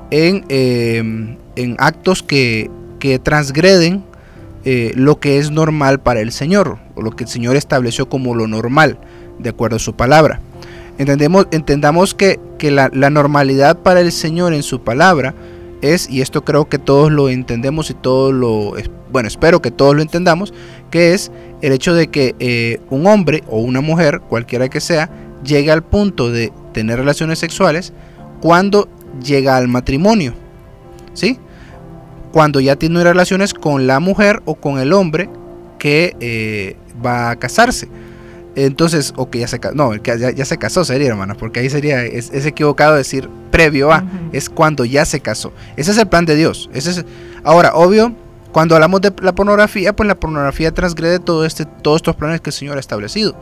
[0.10, 4.04] en, em, en actos que, que transgreden
[4.64, 8.36] eh, lo que es normal para el Señor, o lo que el Señor estableció como
[8.36, 8.98] lo normal,
[9.40, 10.40] de acuerdo a su palabra.
[10.98, 15.34] Entendemos, entendamos que, la, normalidad para el Señor en su palabra
[15.82, 18.74] es, y esto creo que todos lo entendemos y todos lo,
[19.12, 20.54] bueno, espero que todos lo entendamos,
[20.92, 25.10] que es el hecho de que eh, un hombre o una mujer, cualquiera que sea,
[25.44, 27.94] llegue al punto de tener relaciones sexuales
[28.42, 28.88] cuando
[29.24, 30.34] llega al matrimonio.
[31.14, 31.40] ¿Sí?
[32.32, 35.30] Cuando ya tiene relaciones con la mujer o con el hombre
[35.80, 37.90] que eh, va a casarse.
[38.56, 41.70] Entonces, o que ya se casó, no, ya, ya, se casó sería, hermano, porque ahí
[41.70, 45.54] sería, es, equivocado decir previo a, es cuando ya se casó.
[45.78, 46.70] Ese es el plan de Dios.
[46.74, 47.06] Ese es,
[47.44, 48.14] ahora, obvio,
[48.52, 52.50] cuando hablamos de la pornografía, pues la pornografía transgrede todo este, todos estos planes que
[52.50, 53.36] el Señor ha establecido,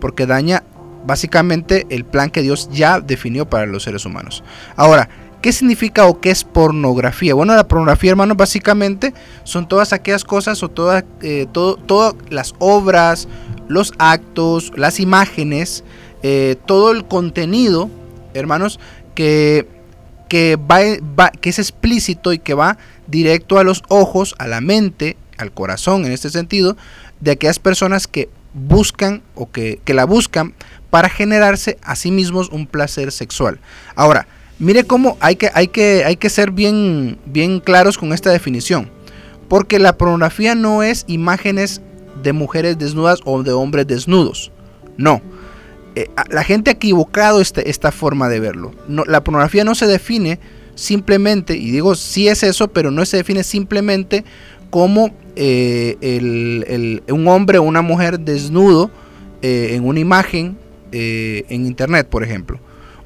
[0.00, 0.62] porque daña
[1.04, 4.44] básicamente el plan que Dios ya definió para los seres humanos.
[4.76, 5.08] Ahora,
[5.42, 7.34] ¿qué significa o qué es pornografía?
[7.34, 9.12] Bueno, la pornografía, hermanos, básicamente
[9.44, 13.28] son todas aquellas cosas o todas, eh, todo, las obras,
[13.68, 15.84] los actos, las imágenes,
[16.22, 17.90] eh, todo el contenido,
[18.32, 18.78] hermanos,
[19.14, 19.68] que,
[20.28, 22.78] que, va, que es explícito y que va
[23.08, 26.76] directo a los ojos, a la mente, al corazón en este sentido,
[27.20, 30.54] de aquellas personas que buscan o que, que la buscan
[30.90, 33.58] para generarse a sí mismos un placer sexual.
[33.96, 38.30] Ahora, mire cómo hay que, hay que, hay que ser bien, bien claros con esta
[38.30, 38.90] definición.
[39.48, 41.80] Porque la pornografía no es imágenes
[42.22, 44.50] de mujeres desnudas o de hombres desnudos.
[44.96, 45.20] No.
[45.94, 48.72] Eh, la gente ha equivocado este, esta forma de verlo.
[48.88, 50.38] La pornografía no se define
[50.74, 54.24] simplemente, y digo sí es eso, pero no se define simplemente
[54.70, 58.90] como eh, un hombre o una mujer desnudo
[59.42, 60.56] eh, en una imagen
[60.92, 62.58] eh, en internet, por ejemplo.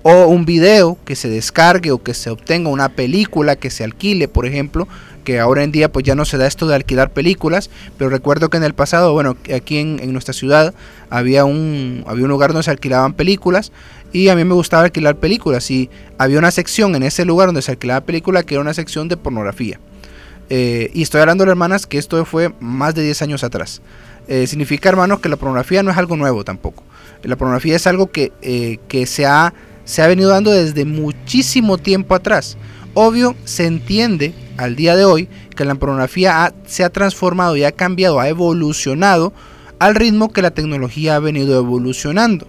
[0.09, 4.29] O un video que se descargue o que se obtenga una película que se alquile,
[4.29, 4.87] por ejemplo,
[5.25, 8.49] que ahora en día pues ya no se da esto de alquilar películas, pero recuerdo
[8.49, 10.75] que en el pasado, bueno, aquí en, nuestra ciudad
[11.11, 13.73] había un, había un lugar donde se alquilaban películas
[14.12, 17.62] y a mí me gustaba alquilar películas y había una sección en ese lugar donde
[17.62, 19.81] se alquilaba película que era una sección de pornografía.
[20.51, 23.83] Eh, y estoy hablando, hermanas, que esto fue más de 10 años atrás.
[24.29, 26.85] Eh, significa, hermanos, que la pornografía no es algo nuevo tampoco.
[27.23, 29.53] La pornografía es algo que, eh, que se, ha,
[29.87, 32.59] se ha venido dando desde muchísimo tiempo atrás.
[32.92, 37.72] Obvio, se entiende al día de hoy que la pornografía se ha transformado y ha
[37.72, 39.33] cambiado, ha evolucionado
[39.79, 42.46] al ritmo que la tecnología ha venido evolucionando.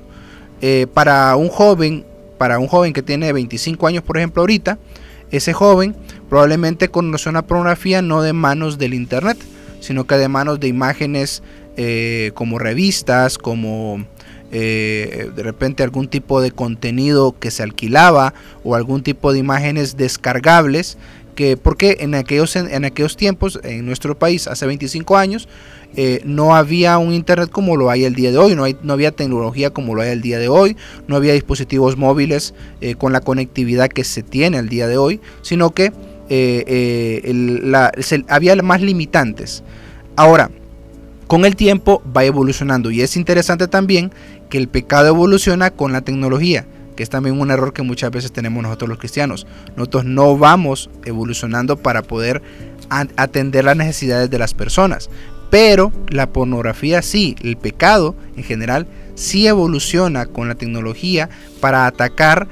[0.62, 2.06] Eh, para un joven,
[2.38, 4.80] para un joven que tiene 25 años, por ejemplo, ahorita,
[5.32, 5.96] ese joven
[6.30, 9.38] probablemente conoce una pornografía no de manos del internet,
[9.80, 11.44] sino que de manos de imágenes
[11.76, 14.06] eh, como revistas, como
[14.52, 18.34] eh, de repente algún tipo de contenido que se alquilaba
[18.64, 20.98] o algún tipo de imágenes descargables
[21.36, 25.50] que porque en aquellos en, aquellos tiempos en nuestro país hace 25 años
[25.96, 28.56] eh, no había un internet como lo hay el día de hoy.
[28.56, 30.76] No no había tecnología como lo hay el día de hoy.
[31.08, 35.22] No había dispositivos móviles eh, con la conectividad que se tiene el día de hoy
[35.42, 35.92] sino que
[38.28, 39.64] había más limitantes.
[40.16, 40.50] Ahora
[41.28, 44.12] con el tiempo va evolucionando y es interesante también
[44.50, 48.32] que el pecado evoluciona con la tecnología, que es también un error que muchas veces
[48.32, 49.46] tenemos nosotros los cristianos.
[49.76, 52.42] Nosotros no vamos evolucionando para poder
[52.90, 55.10] atender las necesidades de las personas,
[55.50, 62.48] pero la pornografía sí, el pecado en general sí evoluciona con la tecnología para atacar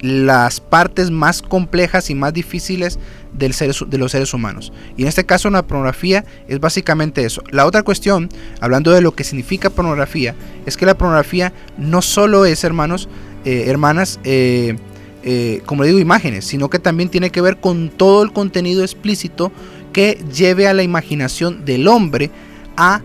[0.00, 2.98] las partes más complejas y más difíciles
[3.34, 3.54] del
[3.88, 4.72] de los seres humanos.
[4.96, 7.42] Y en este caso la pornografía es básicamente eso.
[7.50, 8.28] La otra cuestión,
[8.60, 10.34] hablando de lo que significa pornografía,
[10.66, 13.08] es que la pornografía no solo es, hermanos,
[13.44, 14.76] eh, hermanas, eh,
[15.22, 19.52] eh, como digo, imágenes, sino que también tiene que ver con todo el contenido explícito
[19.92, 22.30] que lleve a la imaginación del hombre
[22.76, 23.02] a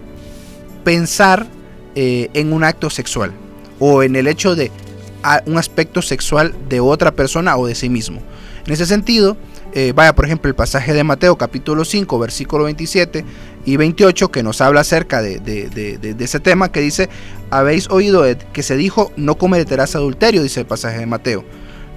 [0.84, 1.48] pensar
[1.96, 3.34] en un acto sexual
[3.78, 4.72] o en el hecho de
[5.46, 8.22] un aspecto sexual de otra persona o de sí mismo.
[8.65, 9.36] En ese sentido,
[9.74, 13.24] eh, vaya por ejemplo el pasaje de Mateo capítulo 5 versículo 27
[13.66, 17.10] y 28 que nos habla acerca de, ese tema que dice,
[17.50, 21.44] habéis oído que se dijo, no cometerás adulterio, dice el pasaje de Mateo.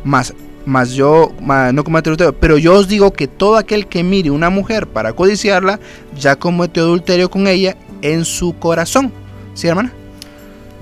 [0.05, 0.35] Más,
[0.67, 4.51] más yo, no cometeré adulterio, pero yo os digo que todo aquel que mire una
[4.51, 5.81] mujer para codiciarla,
[6.19, 9.13] ya cometió adulterio con ella en su corazón.
[9.55, 9.93] ¿Sí, hermana?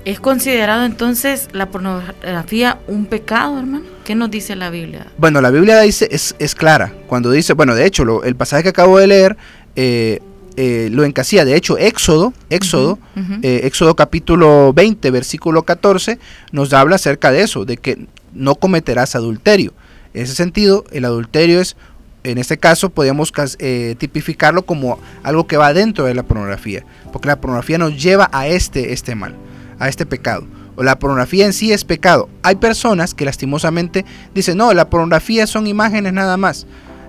[0.05, 3.85] ¿Es considerado entonces la pornografía un pecado, hermano?
[4.11, 5.07] ¿Qué nos dice la Biblia?
[5.19, 6.93] Bueno, la Biblia dice, es, es clara.
[7.07, 9.37] Cuando dice, bueno, de hecho, el pasaje que acabo de leer
[9.77, 10.19] eh,
[10.57, 11.45] eh, lo encasilla.
[11.45, 12.99] De hecho, Éxodo, Éxodo,
[13.43, 16.19] eh, Éxodo capítulo 20, versículo 14,
[16.51, 19.75] nos habla acerca de eso, de que no cometerás adulterio.
[20.13, 21.77] En ese sentido, el adulterio es
[22.25, 27.29] en este caso podemos eh, tipificarlo como algo que va dentro de la pornografía, porque
[27.29, 29.37] la pornografía nos lleva a este, este mal,
[29.79, 30.49] a este pecado.
[30.83, 32.29] La pornografía en sí es pecado.
[32.43, 36.67] Hay personas que lastimosamente dicen, no, la pornografía son imágenes nada más.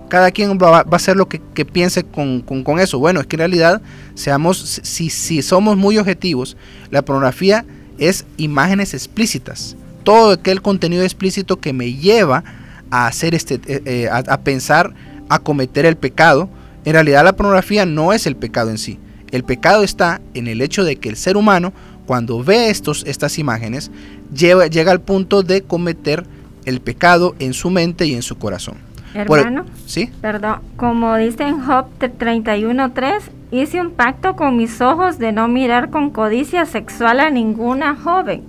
[0.09, 2.43] Cada quien va, a hacer lo que, piense con,
[2.79, 2.99] eso.
[2.99, 3.81] Bueno, es que en realidad,
[4.13, 6.57] seamos, si, si somos muy objetivos,
[6.89, 7.65] la pornografía
[7.97, 9.77] es imágenes explícitas.
[10.03, 12.43] Todo aquel contenido explícito que me lleva
[12.89, 14.93] a hacer este, eh, eh, a, pensar,
[15.29, 16.49] a cometer el pecado.
[16.83, 18.99] En realidad la pornografía no es el pecado en sí.
[19.31, 21.73] El pecado está en el hecho de que el ser humano,
[22.11, 23.89] cuando ve estos, estas imágenes,
[24.33, 26.25] llega al punto de cometer
[26.65, 28.75] el pecado en su mente y en su corazón.
[29.13, 30.11] Hermano, ¿sí?
[30.19, 33.21] Perdón, como dice en Job 31.3,
[33.51, 38.43] hice un pacto con mis ojos de no mirar con codicia sexual a ninguna joven.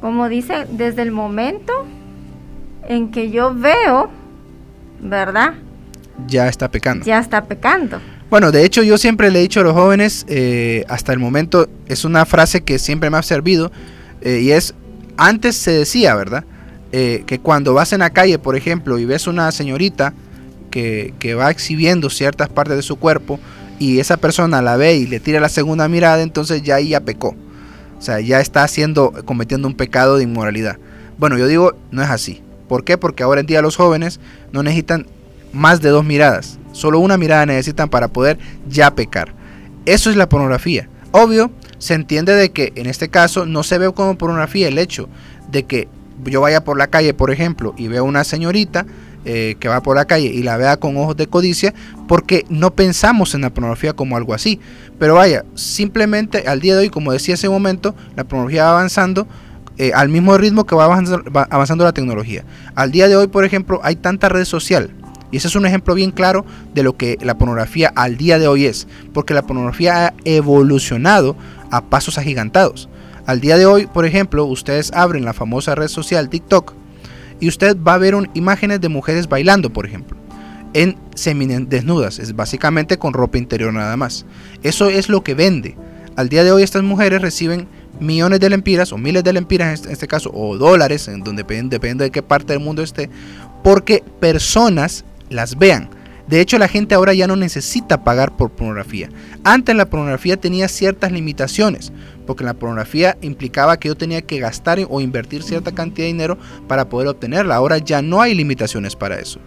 [0.00, 1.74] Como dice, desde el momento
[2.88, 4.08] en que yo veo,
[5.02, 5.52] ¿verdad?
[6.28, 7.04] Ya está pecando.
[7.04, 8.00] Ya está pecando.
[8.34, 11.68] Bueno, de hecho yo siempre le he dicho a los jóvenes, eh, hasta el momento
[11.86, 13.70] es una frase que siempre me ha servido,
[14.22, 14.74] eh, y es,
[15.16, 16.42] antes se decía, ¿verdad?
[16.90, 20.14] Eh, que cuando vas en la calle, por ejemplo, y ves una señorita
[20.72, 23.38] que, que va exhibiendo ciertas partes de su cuerpo,
[23.78, 27.02] y esa persona la ve y le tira la segunda mirada, entonces ya ahí ya
[27.02, 27.36] pecó.
[27.96, 30.78] O sea, ya está haciendo, cometiendo un pecado de inmoralidad.
[31.18, 32.42] Bueno, yo digo, no es así.
[32.66, 32.98] ¿Por qué?
[32.98, 34.18] Porque ahora en día los jóvenes
[34.50, 35.06] no necesitan
[35.52, 36.58] más de dos miradas.
[36.74, 39.32] Solo una mirada necesitan para poder ya pecar.
[39.86, 40.88] Eso es la pornografía.
[41.12, 45.08] Obvio, se entiende de que en este caso no se ve como pornografía el hecho
[45.50, 45.88] de que
[46.24, 48.86] yo vaya por la calle, por ejemplo, y veo una señorita
[49.24, 51.72] eh, que va por la calle y la vea con ojos de codicia,
[52.08, 54.60] porque no pensamos en la pornografía como algo así.
[54.98, 58.70] Pero vaya, simplemente al día de hoy, como decía hace un momento, la pornografía va
[58.72, 59.28] avanzando
[59.76, 62.44] eh, al mismo ritmo que va avanzando, la tecnología.
[62.74, 64.90] Al día de hoy, por ejemplo, hay tanta red social.
[65.34, 68.46] Y ese es un ejemplo bien claro de lo que la pornografía al día de
[68.46, 68.86] hoy es.
[69.12, 71.34] Porque la pornografía ha evolucionado
[71.72, 72.88] a pasos agigantados.
[73.26, 76.74] Al día de hoy, por ejemplo, ustedes abren la famosa red social TikTok
[77.40, 80.16] y usted va a ver imágenes de mujeres bailando, por ejemplo,
[80.72, 80.96] en
[81.68, 84.26] desnudas, es básicamente con ropa interior nada más.
[84.62, 85.76] Eso es lo que vende.
[86.14, 87.66] Al día de hoy estas mujeres reciben
[87.98, 91.42] millones de lempiras o miles de lempiras en este, este caso o dólares, en donde
[91.42, 93.10] depende de qué parte del mundo esté,
[93.64, 95.88] porque personas las vean.
[96.26, 99.10] De hecho, la gente ahora ya no necesita pagar por pornografía.
[99.44, 101.92] Antes la pornografía tenía ciertas limitaciones,
[102.26, 106.38] porque la pornografía implicaba que yo tenía que gastar o invertir cierta cantidad de dinero
[106.66, 107.56] para poder obtenerla.
[107.56, 109.38] Ahora ya no hay limitaciones para eso.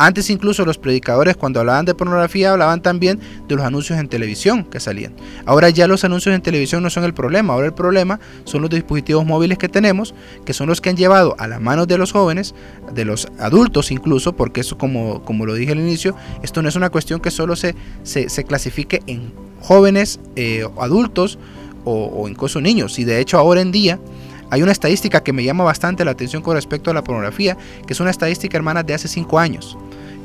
[0.00, 4.64] Antes incluso los predicadores cuando hablaban de pornografía hablaban también de los anuncios en televisión
[4.64, 5.12] que salían.
[5.44, 8.70] Ahora ya los anuncios en televisión no son el problema, ahora el problema son los
[8.70, 10.14] dispositivos móviles que tenemos,
[10.46, 12.54] que son los que han llevado a las manos de los jóvenes,
[12.94, 16.76] de los adultos incluso, porque eso como, como lo dije al inicio, esto no es
[16.76, 21.38] una cuestión que solo se, se, clasifique en jóvenes, eh, adultos
[21.84, 22.98] o, o incluso niños.
[22.98, 24.00] Y de hecho ahora en día
[24.48, 27.92] hay una estadística que me llama bastante la atención con respecto a la pornografía, que
[27.92, 29.76] es una estadística, hermana, de hace 5 años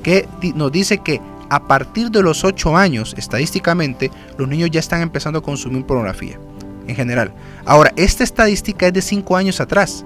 [0.06, 5.02] que nos dice que a partir de los 8 años, estadísticamente, los niños ya están
[5.02, 6.39] empezando a consumir pornografía,
[6.86, 7.34] en general.
[7.65, 10.06] Ahora, esta estadística es de 5 años atrás.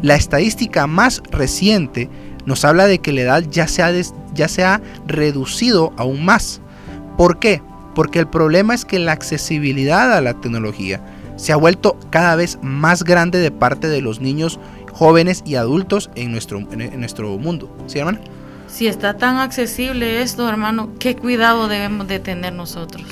[0.00, 2.08] La estadística más reciente
[2.46, 3.92] nos habla de que la edad ya se ha,
[4.32, 6.62] ya se ha reducido aún más.
[7.18, 7.60] ¿Por qué?
[7.94, 11.04] Porque el problema es que la accesibilidad a la tecnología
[11.36, 14.58] se ha vuelto cada vez más grande de parte de los niños,
[14.94, 17.70] jóvenes y adultos en nuestro, en nuestro mundo.
[17.86, 18.20] ¿Sí, hermano?
[18.74, 23.04] Si está tan accesible esto, hermano, qué cuidado debemos de tener nosotros.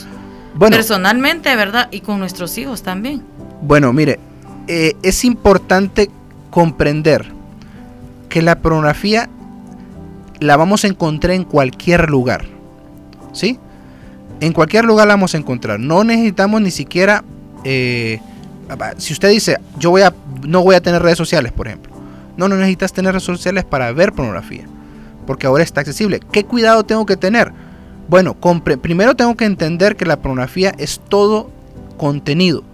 [0.57, 1.89] Bueno, Personalmente, ¿verdad?
[1.93, 3.23] Y con nuestros hijos también.
[3.63, 4.19] Bueno, mire,
[4.67, 6.11] eh, es importante
[6.51, 7.27] comprender
[8.29, 9.31] que la pornografía
[10.41, 12.45] la vamos a encontrar en cualquier lugar.
[13.33, 13.57] ¿Sí?
[14.41, 15.79] En cualquier lugar la vamos a encontrar.
[15.79, 17.23] No necesitamos ni siquiera...
[17.63, 18.21] Eh,
[18.97, 20.13] si usted dice, yo voy a,
[20.45, 21.93] no voy a tener redes sociales, por ejemplo.
[22.37, 24.67] No, no necesitas tener redes sociales para ver pornografía
[25.27, 26.21] porque ahora está accesible.
[26.33, 27.53] ¿Qué cuidado tengo que tener?
[28.09, 28.37] Bueno,
[28.83, 31.51] primero tengo que entender que la pornografía es todo
[31.97, 32.65] contenido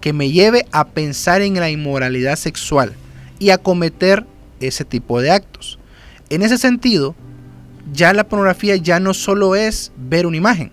[0.00, 2.92] que me lleve a pensar en la inmoralidad sexual
[3.38, 4.26] y a cometer
[4.60, 5.78] ese tipo de actos.
[6.28, 7.14] En ese sentido,
[7.92, 10.72] ya la pornografía ya no solo es ver una imagen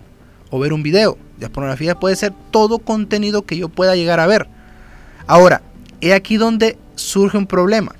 [0.50, 1.16] o ver un video.
[1.40, 4.48] La pornografía puede ser todo contenido que yo pueda llegar a ver.
[5.26, 5.62] Ahora,
[6.02, 7.94] he aquí donde surge un problema.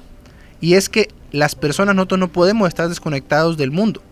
[0.61, 4.03] Y es que las personas nosotros no podemos estar desconectados del mundo.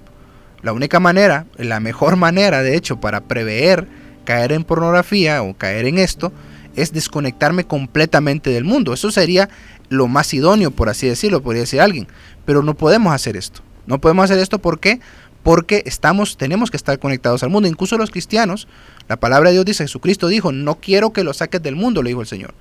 [0.62, 3.87] La única manera, la mejor manera de hecho para prever
[4.25, 6.33] caer en pornografía o caer en esto
[6.77, 8.93] es desconectarme completamente del mundo.
[8.93, 9.49] Eso sería
[9.89, 12.09] lo más idóneo, por así decirlo, podría decir alguien.
[12.45, 13.62] Pero no podemos hacer esto.
[13.87, 15.01] No podemos hacer esto ¿por qué?
[15.43, 17.68] porque estamos, tenemos que estar conectados al mundo.
[17.68, 18.68] Incluso los cristianos,
[19.09, 22.11] la palabra de Dios dice, Jesucristo dijo, no quiero que lo saques del mundo, le
[22.11, 22.55] dijo el Señor.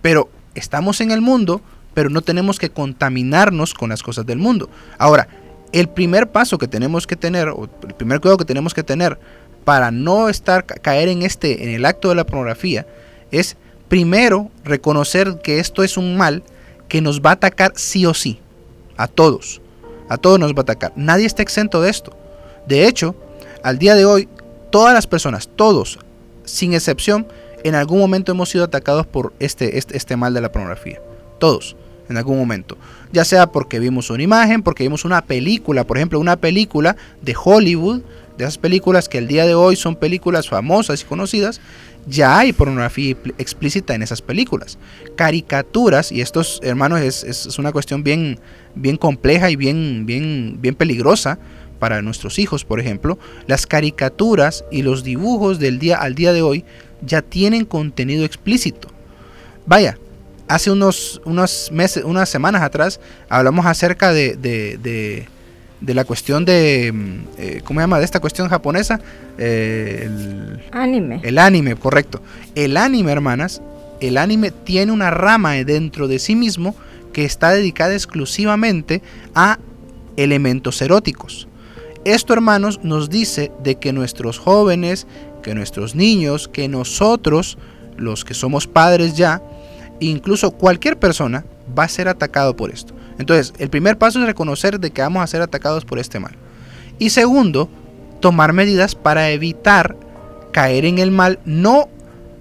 [0.00, 1.60] Pero estamos en el mundo,
[1.94, 4.68] pero no tenemos que contaminarnos con las cosas del mundo.
[4.98, 5.28] Ahora,
[5.72, 9.18] el primer paso que tenemos que tener, o el primer cuidado que tenemos que tener
[9.64, 12.86] para no estar caer en este, en el acto de la pornografía,
[13.30, 13.56] es
[13.88, 16.42] primero reconocer que esto es un mal
[16.88, 18.40] que nos va a atacar sí o sí,
[18.96, 19.60] a todos,
[20.08, 20.92] a todos nos va a atacar.
[20.96, 22.16] Nadie está exento de esto.
[22.66, 23.16] De hecho,
[23.62, 24.28] al día de hoy,
[24.70, 25.98] todas las personas, todos,
[26.44, 27.26] sin excepción,
[27.64, 31.00] en algún momento hemos sido atacados por este, este, este mal de la pornografía.
[31.38, 31.76] Todos,
[32.12, 32.78] en algún momento.
[33.12, 37.34] Ya sea porque vimos una imagen, porque vimos una película, por ejemplo, una película de
[37.36, 38.02] Hollywood,
[38.38, 41.60] de esas películas que el día de hoy son películas famosas y conocidas,
[42.06, 44.78] ya hay pornografía explícita en esas películas.
[45.16, 48.38] Caricaturas, y estos hermanos es, es, una cuestión bien,
[48.74, 51.38] bien compleja y bien, bien, bien peligrosa
[51.78, 56.42] para nuestros hijos, por ejemplo, las caricaturas y los dibujos del día al día de
[56.42, 56.64] hoy
[57.04, 58.88] ya tienen contenido explícito.
[59.66, 59.98] Vaya,
[60.54, 65.26] hace unos, unos meses, unas semanas atrás, hablamos acerca de, de,
[65.80, 67.98] de, la cuestión de, mm, eh, ¿cómo se llama?
[67.98, 69.00] De esta cuestión japonesa.
[69.38, 71.20] Eh, el anime.
[71.22, 72.20] El anime, correcto.
[72.54, 73.62] El anime, hermanas,
[74.00, 76.74] el anime tiene una rama dentro de sí mismo
[77.14, 79.02] que está dedicada exclusivamente
[79.34, 79.58] a
[80.16, 81.48] elementos eróticos.
[82.04, 85.06] Esto, hermanos, nos dice de que nuestros jóvenes,
[85.42, 87.58] que nuestros niños, que nosotros,
[87.96, 89.40] los que somos padres ya,
[90.00, 91.44] incluso cualquier persona,
[91.78, 92.94] va a ser atacado por esto.
[93.18, 96.32] Entonces, el primer paso es reconocer de que vamos a ser atacados por este mal.
[96.98, 97.68] Y segundo,
[98.20, 99.96] tomar medidas para evitar
[100.52, 101.88] caer en el mal, no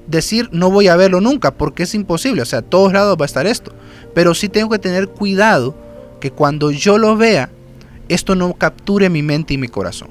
[0.07, 3.25] decir no voy a verlo nunca, porque es imposible, o sea, a todos lados va
[3.25, 3.73] a estar esto.
[4.13, 5.75] Pero sí tengo que tener cuidado
[6.19, 7.49] que cuando yo lo vea,
[8.09, 10.09] esto no capture mi mente y mi corazón.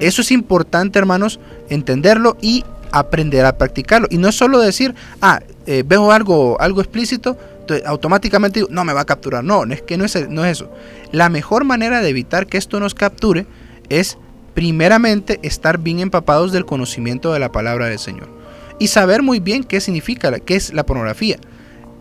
[0.00, 2.64] Eso es importante, hermanos, entenderlo y
[2.98, 4.08] aprender a practicarlo.
[4.10, 7.36] Y no es solo decir, ah, eh, veo algo, algo explícito,
[7.84, 9.44] automáticamente digo, no me va a capturar.
[9.44, 10.70] No, es que no es, no es eso.
[11.12, 13.46] La mejor manera de evitar que esto nos capture
[13.88, 14.18] es,
[14.54, 18.28] primeramente, estar bien empapados del conocimiento de la palabra del Señor.
[18.78, 21.38] Y saber muy bien qué significa, qué es la pornografía.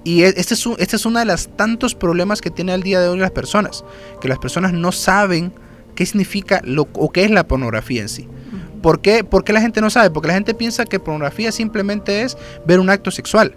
[0.04, 3.00] Y e, este es, este es uno de los tantos problemas que tiene al día
[3.00, 3.84] de hoy las personas,
[4.22, 5.54] que las personas no saben
[5.96, 8.28] qué significa lo, o qué es la pornografía en sí.
[8.86, 9.24] ¿Por qué?
[9.24, 10.12] ¿Por qué la gente no sabe?
[10.12, 13.56] Porque la gente piensa que pornografía simplemente es ver un acto sexual,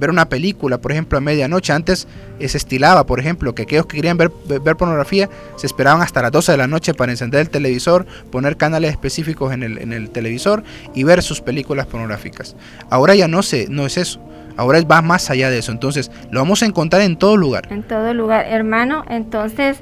[0.00, 1.74] ver una película, por ejemplo, a medianoche.
[1.74, 2.08] Antes
[2.38, 6.32] se estilaba, por ejemplo, que aquellos que querían ver, ver, pornografía se esperaban hasta las
[6.32, 10.08] 12 de la noche para encender el televisor, poner canales específicos en el, en el
[10.08, 10.62] televisor
[10.94, 12.56] y ver sus películas pornográficas.
[12.88, 14.22] Ahora ya no, se, no es eso.
[14.56, 15.70] Ahora va más allá de eso.
[15.70, 17.68] Entonces, lo vamos a encontrar en todo lugar.
[17.70, 19.04] En todo lugar, hermano.
[19.10, 19.80] Entonces,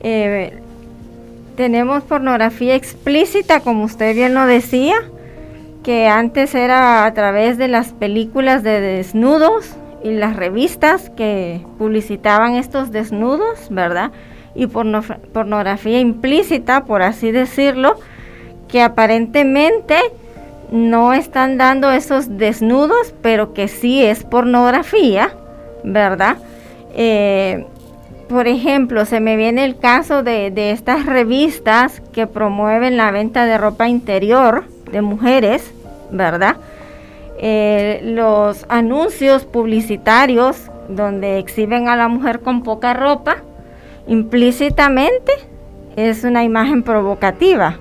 [0.00, 0.62] eh,
[1.62, 4.96] tenemos pornografía explícita, como usted bien lo decía,
[5.84, 12.56] que antes era a través de las películas de desnudos y las revistas que publicitaban
[12.56, 14.10] estos desnudos, ¿verdad?
[14.56, 17.94] Y pornografía implícita, por así decirlo,
[18.66, 20.00] que aparentemente
[20.72, 25.32] no están dando esos desnudos, pero que sí es pornografía,
[25.84, 26.38] ¿verdad?
[26.96, 27.66] Eh,
[28.32, 33.58] por ejemplo, se me viene el caso de, estas revistas que promueven la venta de
[33.58, 35.70] ropa interior de mujeres,
[36.10, 36.56] ¿verdad?
[37.38, 43.36] Eh, los anuncios publicitarios donde exhiben a la mujer con poca ropa,
[44.06, 45.32] implícitamente
[45.96, 47.78] es una imagen provocativa,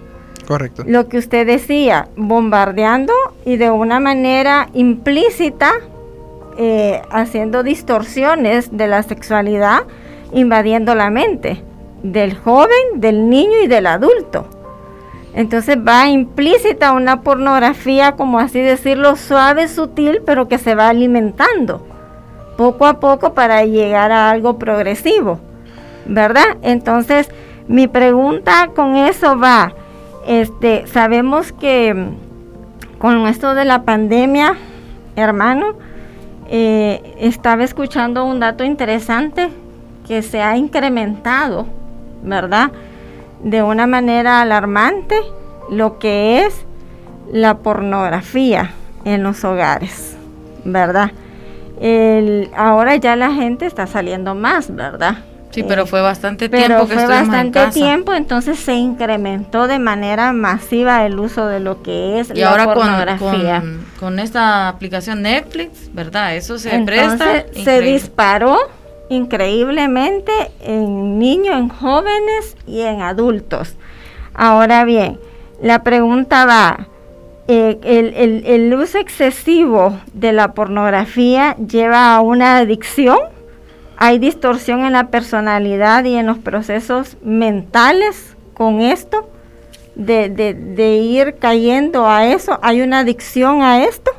[0.47, 0.83] Correcto.
[0.85, 3.13] Lo que usted decía, bombardeando
[3.45, 5.71] y de una manera implícita,
[6.57, 9.83] eh, haciendo distorsiones de la sexualidad,
[10.33, 11.63] invadiendo la mente
[12.03, 14.47] del joven, del niño y del adulto.
[15.33, 21.85] Entonces va implícita una pornografía, como así decirlo, suave, sutil, pero que se va alimentando
[22.57, 25.39] poco a poco para llegar a algo progresivo,
[26.05, 26.57] ¿verdad?
[26.61, 27.29] Entonces,
[27.67, 29.73] mi pregunta con eso va,
[30.27, 32.09] este, sabemos que
[32.99, 34.57] con esto de la pandemia,
[35.15, 35.75] hermano,
[36.49, 39.49] eh, estaba escuchando un dato interesante
[40.11, 41.67] que se ha incrementado,
[42.21, 42.69] ¿verdad?
[43.41, 45.15] De una manera alarmante
[45.69, 46.65] lo que es
[47.31, 48.71] la pornografía
[49.05, 50.17] en los hogares,
[50.65, 51.11] ¿verdad?
[52.57, 55.19] ahora ya la gente está saliendo más, ¿verdad?
[55.51, 61.05] Sí, pero fue bastante tiempo que fue bastante tiempo, entonces se incrementó de manera masiva
[61.05, 63.63] el uso de lo que es y la ahora pornografía.
[63.97, 66.35] Con, esta aplicación Netflix, ¿verdad?
[66.35, 67.45] Eso se presta.
[67.63, 68.59] Se disparó
[69.11, 70.31] increíblemente
[70.61, 73.75] en niños, en jóvenes y en adultos.
[74.33, 75.19] Ahora bien,
[75.61, 76.87] la pregunta va,
[77.47, 83.17] eh, el, uso excesivo de la pornografía lleva a una adicción?
[83.97, 89.29] ¿Hay distorsión en la personalidad y en los procesos mentales con esto?
[89.95, 92.57] De, de, ir cayendo a eso?
[92.63, 94.11] ¿Hay una adicción a esto?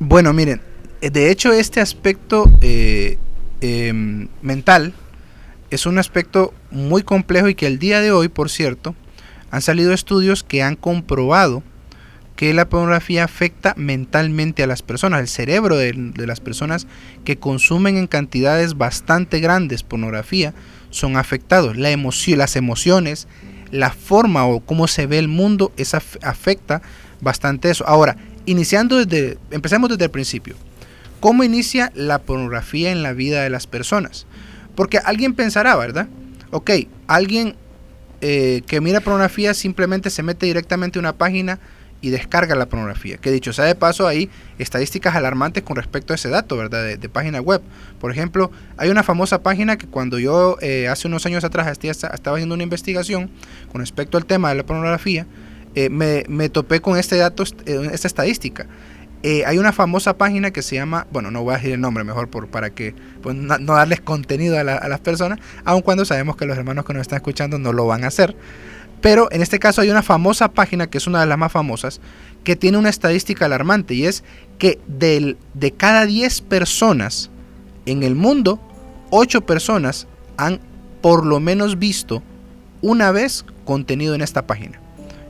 [0.00, 0.60] Bueno, miren,
[1.00, 3.16] eh, de hecho este aspecto eh,
[3.64, 4.92] em, mental
[5.70, 8.94] es un aspecto muy complejo y que al día de hoy, por cierto,
[9.50, 11.62] han salido estudios que han comprobado
[12.36, 16.86] que la pornografía afecta mentalmente a las personas, el cerebro de, las personas
[17.24, 20.52] que consumen en cantidades bastante grandes pornografía
[20.90, 21.76] son afectados.
[21.76, 23.28] La emoción, las emociones,
[23.70, 26.82] la forma o cómo se ve el mundo, esa afecta
[27.20, 27.86] bastante eso.
[27.86, 30.56] Ahora, iniciando desde, empecemos desde el principio.
[31.24, 34.26] ¿Cómo inicia la pornografía en la vida de las personas?
[34.74, 36.06] Porque alguien pensará, ¿verdad?
[36.50, 36.70] Ok,
[37.06, 37.56] alguien
[38.20, 41.60] eh, que mira pornografía simplemente se mete directamente a una página
[42.02, 43.16] y descarga la pornografía.
[43.16, 46.98] Que dicho sea de paso, hay estadísticas alarmantes con respecto a ese dato, ¿verdad?
[46.98, 47.62] De, página web.
[48.00, 52.36] Por ejemplo, hay una famosa página que cuando yo eh, hace unos años atrás estaba
[52.36, 53.30] haciendo una investigación
[53.72, 55.26] con respecto al tema de la pornografía,
[55.74, 58.66] eh, me, topé con este dato, eh, esta estadística.
[59.46, 62.28] Hay una famosa página que se llama, bueno, no voy a decir el nombre mejor
[62.28, 66.44] por, para que pues, no, darles contenido a, a las personas, aun cuando sabemos que
[66.44, 68.36] los hermanos que nos están escuchando no lo van a hacer.
[69.00, 72.00] Pero en este caso hay una famosa página, que es una de las más famosas,
[72.42, 74.24] que tiene una estadística alarmante y es
[74.58, 77.30] que del, de cada 10 personas
[77.86, 78.60] en el mundo,
[79.10, 80.06] 8 personas
[80.36, 80.60] han
[81.00, 82.22] por lo menos visto
[82.82, 84.80] una vez contenido en esta página.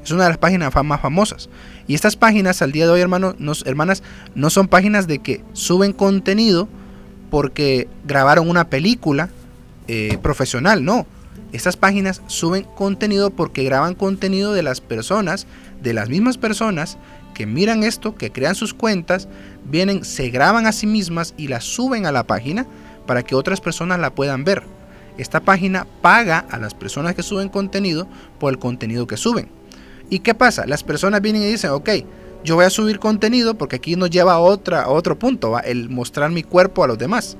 [0.05, 1.49] Es una de las páginas más famosas.
[1.89, 4.03] Y estas páginas al día de hoy, hermanos, hermanas,
[4.35, 6.69] no son páginas de que suben contenido
[7.31, 9.31] porque grabaron una película
[9.89, 11.07] eh, profesional, no.
[11.53, 15.47] Estas páginas suben contenido porque graban contenido de las personas,
[15.83, 16.99] de las mismas personas
[17.33, 19.27] que miran esto, que crean sus cuentas,
[19.65, 22.67] vienen, se graban a sí mismas y las suben a la página
[23.07, 24.65] para que otras personas la puedan ver.
[25.17, 28.07] Esta página paga a las personas que suben contenido
[28.39, 29.49] por el contenido que suben.
[30.11, 30.67] ¿Y qué pasa?
[30.67, 31.91] Las personas vienen y dicen, ok,
[32.45, 35.61] yo voy a subir contenido porque aquí nos lleva a, otra, a otro punto, ¿va?
[35.61, 37.37] el mostrar mi cuerpo a los demás.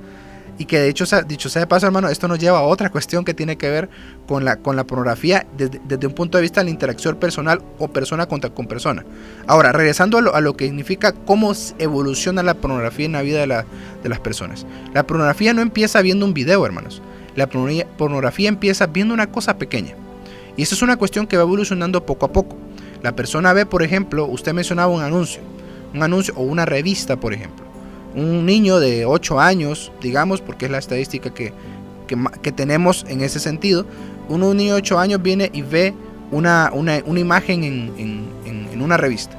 [0.57, 3.25] Y que de hecho, dicho sea de paso, hermano, esto nos lleva a otra cuestión
[3.25, 3.89] que tiene que ver
[4.25, 7.89] con la, con la pornografía desde, un punto de vista de la interacción personal o
[7.89, 9.03] persona contra con persona.
[9.47, 13.65] Ahora, regresando a lo, que significa cómo evoluciona la pornografía en la vida de,
[14.01, 14.65] de las personas.
[14.93, 17.01] La pornografía no empieza viendo un video, hermanos.
[17.35, 19.93] La pornografía empieza viendo una cosa pequeña.
[20.57, 22.55] Y eso es una cuestión que va evolucionando poco a poco.
[23.01, 25.41] La persona ve, por ejemplo, usted mencionaba un anuncio,
[25.93, 27.65] un anuncio o una revista, por ejemplo
[28.15, 31.53] un niño de 8 años, digamos, porque es la estadística que,
[32.55, 33.85] tenemos en ese sentido,
[34.29, 35.93] un, niño de 8 años viene y ve
[36.31, 39.35] una, una, imagen en, una revista.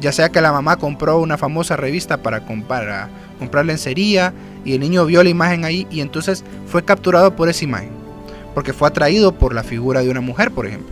[0.00, 3.08] Ya sea que la mamá compró una famosa revista para, para
[3.38, 4.32] comprar lencería
[4.64, 8.01] y el niño vio la imagen ahí y entonces fue capturado por esa imagen.
[8.54, 10.90] Porque fue atraído por la figura de una mujer, por ejemplo.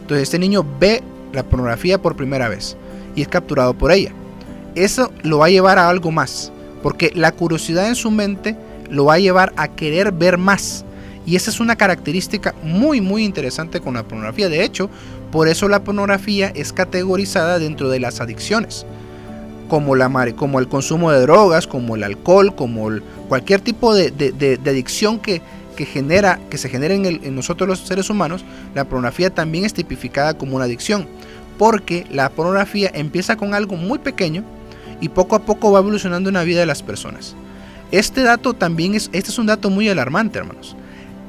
[0.00, 1.02] Entonces este niño ve
[1.32, 2.76] la pornografía por primera vez
[3.14, 4.12] y es capturado por ella.
[4.74, 6.52] Eso lo va a llevar a algo más
[6.82, 8.56] porque la curiosidad en su mente
[8.90, 10.84] lo va a llevar a querer ver más.
[11.24, 14.48] Y esa es una característica muy muy interesante con la pornografía.
[14.48, 14.90] De hecho,
[15.30, 18.84] por eso la pornografía es categorizada dentro de las adicciones.
[19.68, 22.90] Como, la, como el consumo de drogas, como el alcohol, como
[23.28, 25.40] cualquier tipo de, adicción que,
[25.86, 30.56] genera, que se genera en, nosotros los seres humanos, la pornografía también es tipificada como
[30.56, 31.06] una adicción.
[31.58, 34.44] Porque la pornografía empieza con algo muy pequeño,
[35.02, 37.34] y poco a poco va evolucionando en la vida de las personas.
[37.90, 40.76] Este dato también es, este es un dato muy alarmante, hermanos.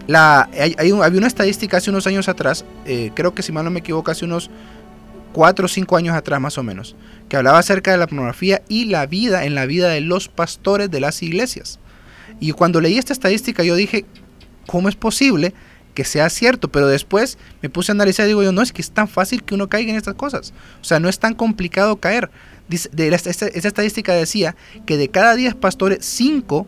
[0.07, 4.11] Había una estadística hace unos años atrás, eh, creo que si mal no me equivoco,
[4.11, 4.49] hace unos
[5.33, 6.95] 4 o 5 años atrás más o menos,
[7.27, 10.91] que hablaba acerca de la pornografía y la vida en la vida de los pastores
[10.91, 11.79] de las iglesias.
[12.39, 14.05] Y cuando leí esta estadística yo dije,
[14.67, 15.53] ¿cómo es posible
[15.93, 16.69] que sea cierto?
[16.69, 19.43] Pero después me puse a analizar y digo yo, no, es que es tan fácil
[19.43, 20.53] que uno caiga en estas cosas.
[20.81, 22.29] O sea, no es tan complicado caer
[22.67, 24.55] de esta, estadística decía
[24.85, 26.67] que de cada 10 pastores, 5,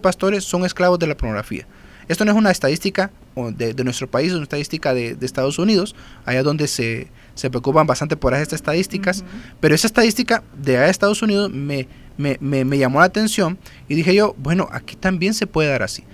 [0.00, 1.66] pastores son esclavos de la pornografía.
[2.08, 5.96] Esto no es una estadística de, nuestro país, es una estadística de, Estados Unidos,
[6.26, 7.08] allá donde se,
[7.50, 9.24] preocupan bastante por estas estadísticas,
[9.60, 13.58] pero esa estadística de allá de Estados Unidos me, me, me, llamó la atención
[13.88, 16.04] y dije yo, bueno, aquí también se puede dar así,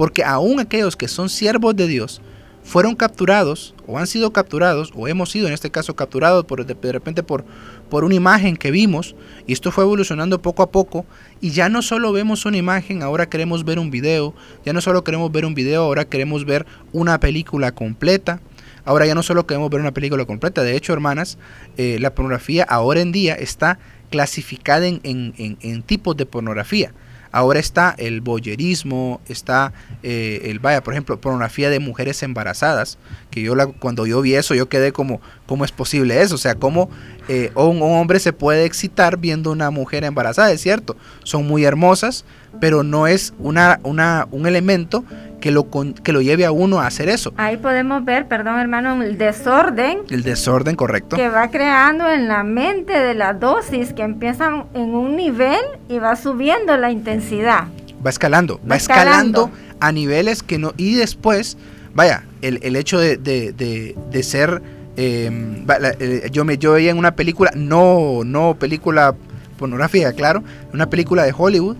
[0.00, 2.22] porque aún aquellos que son siervos de Dios,
[2.64, 6.92] fueron capturados o han sido capturados o hemos sido en este caso capturados por, de,
[6.92, 7.44] repente por,
[7.90, 9.14] por una imagen que vimos
[9.46, 11.04] y esto fue evolucionando poco a poco
[11.42, 14.32] y ya no solo vemos una imagen, ahora queremos ver un video,
[14.64, 18.40] ya no solo queremos ver un video, ahora queremos ver una película completa.
[18.86, 21.36] Ahora ya no solo queremos ver una película completa, de hecho, hermanas,
[21.76, 23.78] eh, la pornografía ahora en día está
[24.10, 26.94] clasificada en, en, en tipos de pornografía.
[27.32, 29.72] Ahora está el boyerismo, está
[30.02, 32.98] eh, el, vaya, por ejemplo, pornografía de mujeres embarazadas,
[33.30, 36.34] que yo la, cuando yo vi eso yo quedé como, ¿cómo es posible eso?
[36.34, 36.90] O sea, ¿cómo
[37.28, 40.50] eh, un, hombre se puede excitar viendo una mujer embarazada?
[40.50, 42.24] Es cierto, son muy hermosas,
[42.60, 45.04] pero no es una, una, un elemento
[45.40, 47.32] que lo, que lo lleve a uno a hacer eso.
[47.36, 50.00] Ahí podemos ver, perdón hermano, el desorden.
[50.10, 51.16] El desorden, correcto.
[51.16, 55.98] Que va creando en la mente de la dosis, que empieza en un nivel y
[55.98, 57.64] va subiendo la intensidad.
[58.04, 59.50] Va escalando, va, escalando.
[59.80, 60.72] a niveles que no...
[60.76, 61.56] Y después,
[61.94, 64.62] vaya, el, el hecho de, de, de, ser...
[64.96, 65.64] Em,
[66.00, 69.14] eh, yo me yo veía en una película, no, no película
[69.58, 71.76] pornográfica, claro, una película de Hollywood,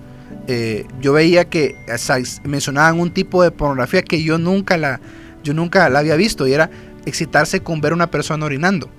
[0.53, 1.76] eh, yo veía que
[2.42, 5.01] mencionaban un tipo de pornografía que yo nunca la,
[5.44, 6.72] yo nunca la había visto y era
[7.07, 8.90] excitarse con ver a una persona orinando.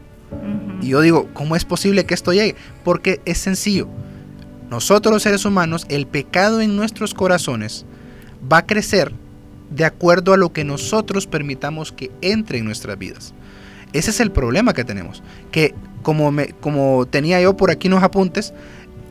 [0.82, 2.56] Y yo digo, ¿cómo es posible que esto llegue?
[2.86, 3.90] Porque es sencillo.
[4.70, 7.86] Nosotros los seres humanos, el pecado en nuestros corazones
[8.50, 9.12] va a crecer
[9.72, 13.34] de acuerdo a lo que nosotros permitamos que entre en nuestras vidas.
[13.92, 15.22] Ese es el problema que tenemos.
[15.52, 18.54] Que como, me, como tenía yo por aquí unos apuntes,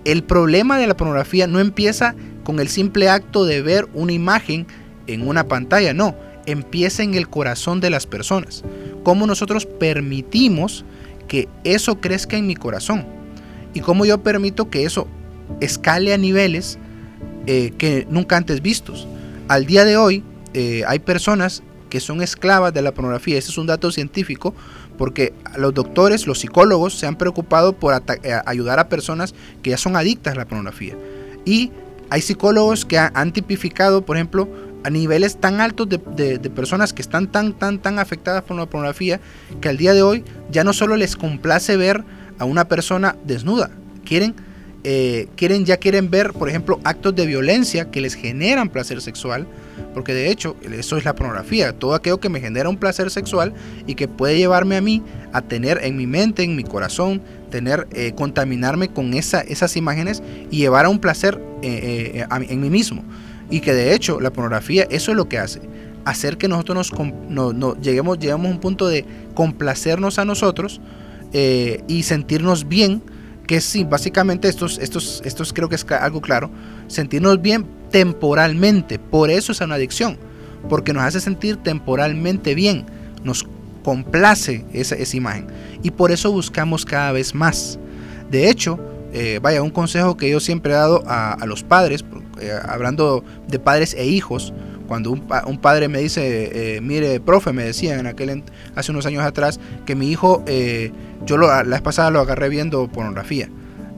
[0.07, 2.15] el problema de la pornografía no empieza
[2.45, 4.67] con el simple acto de ver una imagen
[5.07, 6.15] en una pantalla, no,
[6.47, 8.65] empieza en el corazón de las personas.
[9.03, 10.85] Cómo nosotros permitimos
[11.29, 13.07] que eso crezca en mi corazón
[13.73, 15.07] y cómo yo permito que eso
[15.61, 16.79] escale a niveles
[17.47, 19.07] eh, que nunca antes vistos.
[19.49, 20.23] Al día de hoy
[20.55, 24.55] eh, hay personas que son esclavas de la pornografía, ese es un dato científico,
[24.97, 29.77] porque los doctores, los psicólogos se han preocupado por eh, ayudar a personas que ya
[29.77, 30.97] son adictas a la pornografía.
[31.45, 31.73] Y
[32.11, 34.49] hay psicólogos que han tipificado, por ejemplo,
[34.83, 39.21] a niveles tan altos de, personas que están tan, tan, tan afectadas por la pornografía,
[39.61, 42.05] que al día de hoy ya no solo les complace ver
[42.39, 43.71] a una persona desnuda,
[44.05, 44.35] quieren,
[44.83, 49.47] eh, quieren ya quieren ver, por ejemplo, actos de violencia que les generan placer sexual,
[49.93, 53.53] porque de hecho eso es la pornografía, todo aquello que me genera un placer sexual
[53.87, 55.03] y que puede llevarme a mí
[55.33, 57.21] a tener en mi mente, en mi corazón,
[57.51, 62.61] tener, eh, contaminarme con esa, esas imágenes y llevar a un placer eh, eh, en
[62.61, 63.05] mí mismo.
[63.51, 65.61] Y que de hecho la pornografía eso es lo que hace,
[66.05, 66.93] hacer que nosotros
[67.29, 70.81] nos, lleguemos, lleguemos a un punto de complacernos a nosotros
[71.33, 73.03] y sentirnos bien
[73.47, 76.51] que sí, básicamente estos, estos, estos creo que es algo claro,
[76.87, 80.19] sentirnos bien temporalmente, por eso es una adicción,
[80.69, 82.87] porque nos hace sentir temporalmente bien,
[83.25, 83.47] nos
[83.83, 85.47] complace esa, esa imagen
[85.83, 87.79] y por eso buscamos cada vez más.
[88.31, 88.79] De hecho,
[89.13, 92.05] eh, vaya, un consejo que yo siempre he dado a, los padres,
[92.41, 94.53] eh, hablando de padres e hijos,
[94.87, 98.43] cuando un, padre me dice, eh, mire, profe, me decía en aquel,
[98.75, 100.45] hace unos años atrás, que mi hijo
[101.27, 103.49] yo la vez pasada lo agarré viendo pornografía.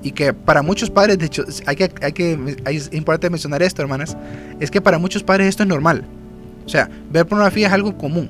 [0.03, 3.83] Y que para muchos padres, de hecho, hay que, hay que, es importante mencionar esto,
[3.83, 4.16] hermanas,
[4.59, 6.05] es que para muchos padres esto es normal.
[6.66, 8.28] O sea, ver pornografía es algo común.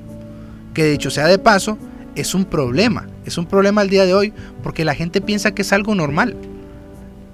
[0.73, 1.77] Que de hecho sea de paso,
[2.15, 3.07] es un problema.
[3.25, 6.35] Es un problema al día de hoy porque la gente piensa que es algo normal.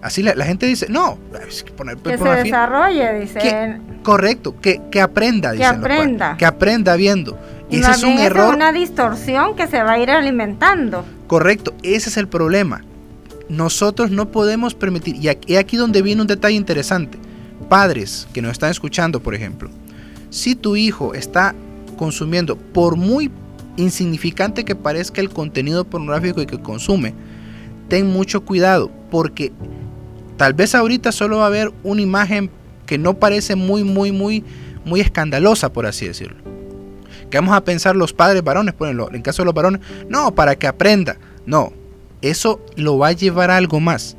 [0.02, 1.18] Así la, gente dice, no,
[1.48, 3.82] es que, poner que se desarrolle, dicen.
[4.02, 6.38] correcto, que, que aprenda, que aprenda.
[6.38, 7.38] que aprenda viendo.
[7.70, 8.50] Y ese es un error.
[8.50, 11.04] Es una distorsión que se va a ir alimentando.
[11.28, 12.82] Correcto, ese es el problema.
[13.50, 17.18] Nosotros no podemos permitir, y aquí, aquí donde viene un detalle interesante.
[17.68, 19.70] Padres que nos están escuchando, por ejemplo,
[20.30, 21.54] si tu hijo está
[22.00, 23.30] consumiendo, por muy
[23.76, 27.14] insignificante que parezca el contenido pornográfico que consume,
[27.90, 29.52] ten mucho cuidado, porque
[30.38, 32.50] tal vez ahorita solo va a haber una imagen
[32.86, 34.46] que no parece muy, muy, muy,
[34.86, 36.38] muy escandalosa, por así decirlo
[37.30, 40.56] que vamos a pensar los padres varones, ponenlo, en caso de los varones, no, para
[40.56, 41.18] que aprenda.
[41.46, 41.74] No,
[42.24, 44.18] eso lo va a llevar a algo más.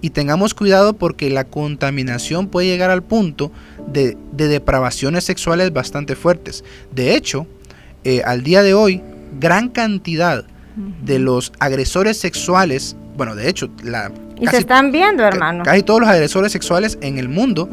[0.00, 3.50] Y tengamos cuidado porque la contaminación puede llegar al punto
[3.86, 6.64] de, depravaciones sexuales bastante fuertes.
[6.90, 7.46] De hecho,
[8.04, 9.02] eh, al día de hoy,
[9.38, 10.44] gran cantidad
[11.04, 14.10] de los agresores sexuales, bueno, de hecho, la...
[14.40, 15.62] Y se están viendo, hermano.
[15.64, 17.68] Casi todos los agresores sexuales en el mundo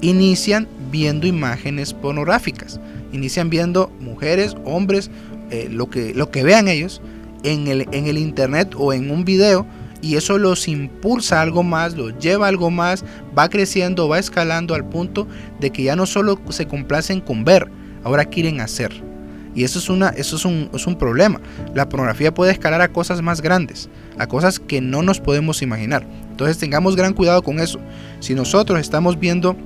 [0.00, 2.78] inician viendo imágenes pornográficas
[3.12, 5.10] inician viendo mujeres, hombres,
[5.50, 7.00] eh, lo, que, lo que vean ellos
[7.44, 9.66] en el, en el internet o en un video
[10.02, 13.04] y eso los impulsa algo más, los lleva algo más,
[13.38, 15.26] va creciendo, va escalando al punto
[15.60, 17.70] de que ya no solo se complacen con ver,
[18.04, 18.92] ahora quieren hacer.
[19.54, 21.40] Y eso es, una, eso es, un, es un problema.
[21.74, 23.88] La pornografía puede escalar a cosas más grandes,
[24.18, 26.06] a cosas que no nos podemos imaginar.
[26.30, 27.78] Entonces tengamos gran cuidado con eso.
[28.20, 29.56] Si nosotros estamos viendo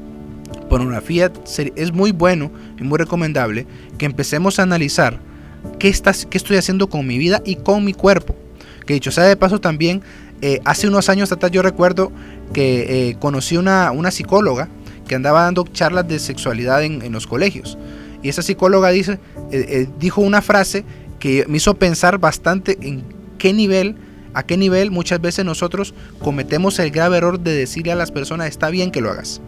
[0.68, 1.30] pornografía
[1.76, 3.66] es muy bueno y muy recomendable
[3.99, 5.20] que empecemos a analizar
[5.78, 8.34] qué, estás, qué estoy haciendo con mi vida y con mi cuerpo.
[8.84, 10.03] Que dicho sea de paso también,
[10.43, 12.12] eh, hace unos años atrás yo recuerdo
[12.53, 14.68] que eh, conocí una, una psicóloga
[15.07, 17.78] que andaba dando charlas de sexualidad en, los colegios.
[18.22, 19.18] Y esa psicóloga dice,
[19.53, 20.84] eh, dijo una frase
[21.18, 23.05] que me hizo pensar bastante en
[23.39, 23.97] qué nivel,
[24.34, 28.49] a qué nivel muchas veces nosotros cometemos el grave error de decirle a las personas
[28.49, 29.41] está bien que lo hagas.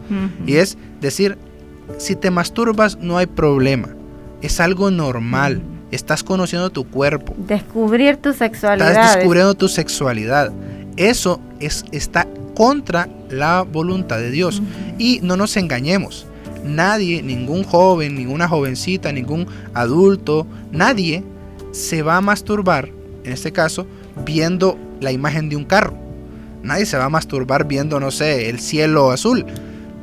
[0.47, 1.37] Y es decir,
[1.97, 3.89] si te masturbas no hay problema,
[4.41, 5.61] es algo normal.
[5.91, 7.33] Estás conociendo tu cuerpo.
[7.37, 8.91] Descubrir tu sexualidad.
[8.91, 10.51] Estás descubriendo tu sexualidad.
[10.97, 14.61] Eso es, está contra la voluntad de Dios.
[14.97, 16.27] Y no nos engañemos.
[16.63, 21.23] Nadie, ningún joven, ninguna jovencita, ningún adulto, nadie
[21.71, 22.89] se va a masturbar,
[23.23, 23.87] en este caso,
[24.25, 25.93] viendo la imagen de un carro.
[26.63, 29.45] Nadie se va a masturbar viendo, no sé, el cielo azul.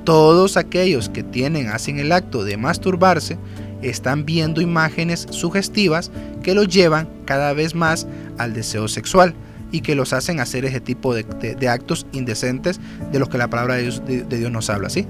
[0.04, 3.36] Todos aquellos que tienen, hacen el acto de masturbarse,
[3.82, 6.10] están viendo imágenes sugestivas
[6.42, 8.06] que los llevan cada vez más
[8.38, 9.34] al deseo sexual
[9.72, 12.80] y que los hacen hacer ese tipo de, actos indecentes
[13.12, 15.06] de los que la palabra de Dios, nos habla, ¿sí?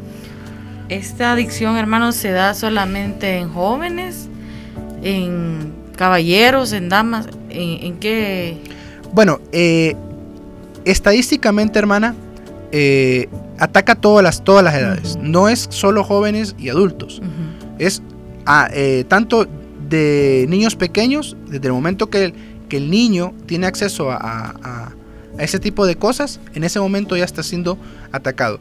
[0.88, 4.28] Esta adicción, hermanos, se da solamente en jóvenes,
[5.02, 8.58] en caballeros, en damas, en, qué...
[9.12, 9.94] Bueno, eh,
[10.84, 12.14] estadísticamente, hermana,
[12.72, 15.18] eh, ataca todas las, todas las edades.
[15.20, 17.20] No es solo jóvenes y adultos.
[17.78, 18.02] Es
[18.72, 19.46] eh, tanto
[19.88, 22.32] de niños pequeños, desde el momento que
[22.70, 24.92] el niño tiene acceso a,
[25.38, 27.76] ese tipo de cosas, en ese momento ya está siendo
[28.10, 28.58] atacado.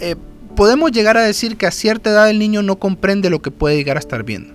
[0.00, 0.16] Eh,
[0.56, 3.76] podemos llegar a decir que a cierta edad el niño no comprende lo que puede
[3.76, 4.54] llegar a estar viendo.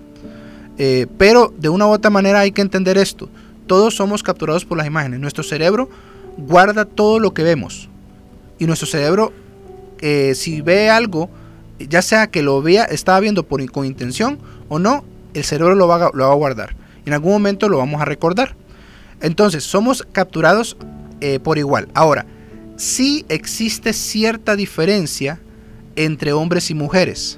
[0.79, 3.29] Eh, pero de una u otra manera hay que entender esto.
[3.67, 5.19] Todos somos capturados por las imágenes.
[5.19, 5.91] Nuestro cerebro
[6.37, 7.87] guarda todo lo que vemos.
[8.57, 9.31] Y nuestro cerebro,
[10.33, 11.29] si ve algo,
[11.77, 14.39] ya sea que lo vea, estaba viendo por, con intención
[14.69, 15.03] o no,
[15.33, 16.75] el cerebro lo va, a guardar.
[17.05, 18.55] En algún momento lo vamos a recordar.
[19.21, 20.77] Entonces, somos capturados
[21.21, 21.89] eh, por igual.
[21.93, 22.25] Ahora,
[22.77, 25.39] sí existe cierta diferencia
[25.95, 27.37] entre hombres y mujeres,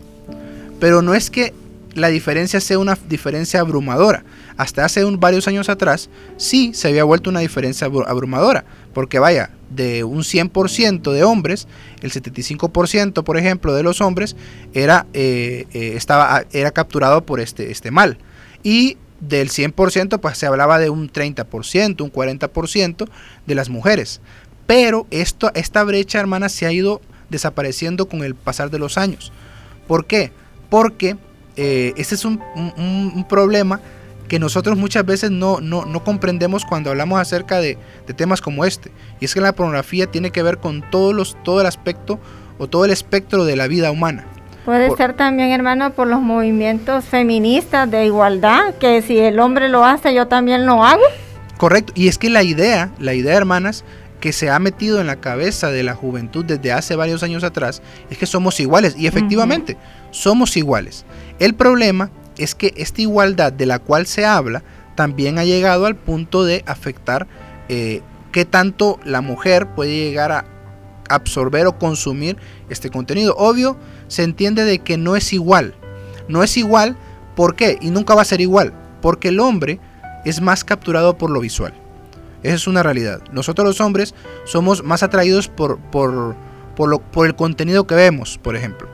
[0.80, 1.54] pero no es que
[1.96, 4.24] la diferencia sea una diferencia abrumadora.
[4.58, 10.04] Hasta hace varios años atrás sí se había vuelto una diferencia abrumadora, porque vaya, de
[10.04, 11.68] un 100% de hombres,
[12.02, 14.36] el 75% por ejemplo de los hombres
[14.74, 18.18] era, eh, eh, estaba, era capturado por este, este mal.
[18.64, 23.08] Y del 100%, pues se hablaba de un 30%, un 40%
[23.46, 24.20] de las mujeres.
[24.66, 29.32] Pero esto, esta brecha, hermana, se ha ido desapareciendo con el pasar de los años.
[29.88, 30.32] ¿Por qué?
[30.70, 31.18] Porque
[31.56, 32.40] eh, ese es un,
[33.30, 33.80] problema
[34.32, 37.78] que nosotros muchas veces no, no, comprendemos cuando hablamos acerca de,
[38.08, 38.90] de, temas como este.
[39.20, 42.18] Y es que la pornografía tiene que ver con todos los, todo el aspecto
[42.58, 44.24] o todo el espectro de la vida humana.
[44.64, 49.84] Puede ser también, hermano, por los movimientos feministas de igualdad, que si el hombre lo
[49.84, 51.04] hace, yo también lo hago.
[51.58, 53.84] Correcto, y es que la idea, la idea, hermanas,
[54.22, 57.82] que se ha metido en la cabeza de la juventud desde hace varios años atrás,
[58.10, 59.76] es que somos iguales, y efectivamente,
[60.12, 61.04] somos iguales.
[61.38, 62.12] El problema
[62.44, 64.64] es que esta igualdad de la cual se habla
[64.96, 67.28] también ha llegado al punto de afectar
[67.70, 70.46] eh, qué tanto la mujer puede llegar a
[71.10, 72.38] absorber o consumir
[72.70, 73.36] este contenido.
[73.38, 73.78] Obvio,
[74.08, 75.76] se entiende de que no es igual.
[76.28, 76.98] No es igual,
[77.36, 77.78] ¿por qué?
[77.82, 78.74] Y nunca va a ser igual.
[79.02, 79.80] Porque el hombre
[80.26, 81.74] es más capturado por lo visual.
[82.44, 83.22] Esa es una realidad.
[83.32, 84.16] Nosotros los hombres
[84.46, 86.36] somos más atraídos por, por,
[86.76, 88.88] por, lo, por el contenido que vemos, por ejemplo.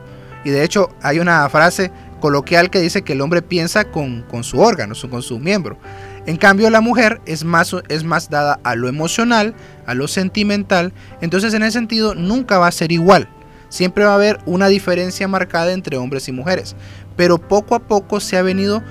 [0.44, 1.90] Y de hecho hay una frase
[2.20, 5.78] coloquial que dice que el hombre piensa con, con su órgano, con su miembro.
[6.26, 9.54] En cambio la mujer es más, es más dada a lo emocional,
[9.86, 10.92] a lo sentimental.
[11.20, 13.28] Entonces en ese sentido nunca va a ser igual
[13.68, 16.74] siempre va a haber una diferencia marcada entre hombres y mujeres.
[17.16, 18.82] Pero poco a poco se ha venido,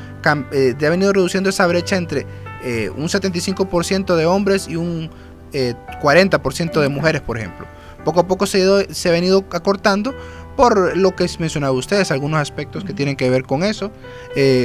[0.51, 2.25] eh, ha venido reduciendo esa brecha entre
[2.63, 5.09] eh, un 75% de hombres y un
[5.51, 7.65] 40% eh, de mujeres, por ejemplo.
[8.03, 10.13] Poco a poco se, se ha venido acortando
[10.57, 13.91] por lo que mencionado ustedes, algunos aspectos que tienen que ver con eso,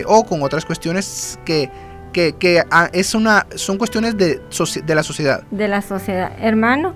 [0.07, 1.71] o con otras cuestiones que,
[2.13, 4.41] que, ah, es una, son cuestiones de,
[4.85, 5.45] de la sociedad.
[5.51, 6.33] De la sociedad.
[6.41, 6.95] Hermano,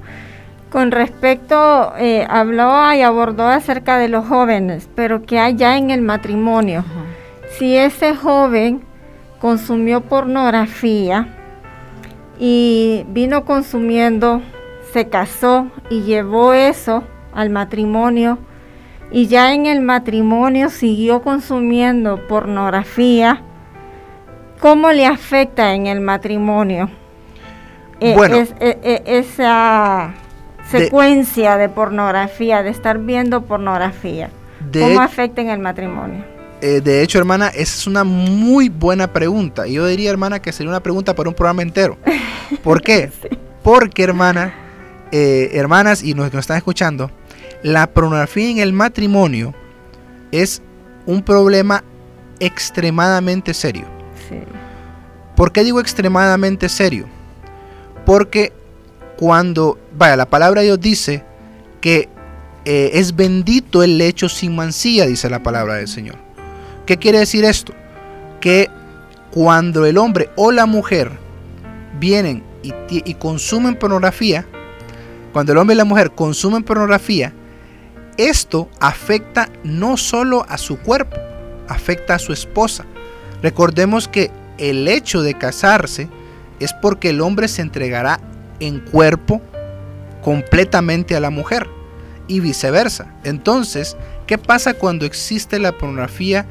[0.70, 5.90] con respecto, eh, habló y abordó acerca de los jóvenes, pero que hay ya en
[5.90, 6.84] el matrimonio.
[7.58, 8.82] Si ese joven
[9.40, 11.28] consumió pornografía
[12.38, 14.42] y vino consumiendo,
[14.92, 18.38] se casó y llevó eso al matrimonio
[19.10, 23.42] y ya en el matrimonio siguió consumiendo pornografía,
[24.60, 26.90] ¿cómo le afecta en el matrimonio?
[28.00, 28.36] Eh, bueno.
[28.60, 30.14] Eh, esa
[30.70, 34.30] secuencia de, pornografía, de estar viendo pornografía,
[34.72, 36.36] ¿cómo afecta en el matrimonio?
[36.60, 39.66] eh, de hecho, hermana, esa es una muy buena pregunta.
[39.66, 41.98] Yo diría, hermana, que sería una pregunta para un programa entero.
[42.62, 43.10] ¿Por qué?
[43.62, 44.54] Porque, hermana,
[45.12, 47.10] eh, hermanas y los que nos están escuchando,
[47.62, 49.54] la pornografía en el matrimonio
[50.32, 50.62] es
[51.06, 51.84] un problema
[52.40, 53.84] extremadamente serio.
[55.34, 57.06] ¿Por qué digo extremadamente serio?
[58.04, 58.52] Porque
[59.16, 61.24] cuando, vaya, la palabra de Dios dice
[61.80, 62.08] que
[62.64, 66.16] eh, es bendito el lecho sin mancilla, dice la palabra del Señor.
[66.86, 67.72] ¿Qué quiere decir esto?
[68.40, 68.68] Que
[69.30, 71.12] cuando el hombre o la mujer
[71.98, 74.46] vienen y, y consumen pornografía,
[75.32, 77.32] cuando el hombre y la mujer consumen pornografía,
[78.16, 81.16] esto afecta no solo a su cuerpo,
[81.68, 82.84] afecta a su esposa.
[83.42, 86.08] Recordemos que el hecho de casarse
[86.60, 88.20] es porque el hombre se entregará
[88.60, 89.40] en cuerpo
[90.22, 91.68] completamente a la mujer
[92.28, 93.14] y viceversa.
[93.24, 93.96] Entonces,
[94.26, 96.46] ¿qué pasa cuando existe la pornografía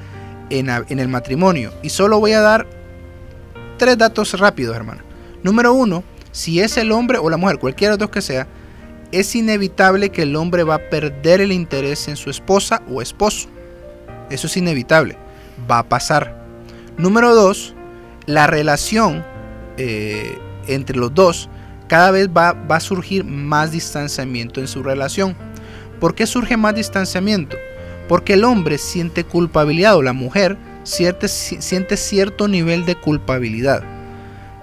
[0.49, 1.73] en, el matrimonio?
[1.81, 2.67] Y solo voy a dar
[3.77, 5.01] tres datos rápidos, hermano.
[5.43, 8.47] Número uno, si es el hombre o la mujer, cualquiera de los que sea,
[9.19, 13.47] es inevitable que el hombre va a perder el interés en su esposa o esposo.
[14.29, 15.17] Eso es inevitable.
[15.69, 16.45] Va a pasar.
[16.97, 17.75] Número dos,
[18.25, 19.23] la relación
[19.77, 20.37] eh,
[20.67, 21.49] entre los dos
[21.87, 25.35] cada vez va, a surgir más distanciamiento en su relación.
[25.99, 27.57] ¿Por qué surge más distanciamiento?
[28.09, 33.94] Porque el hombre siente culpabilidad o la mujer siente cierto nivel de culpabilidad.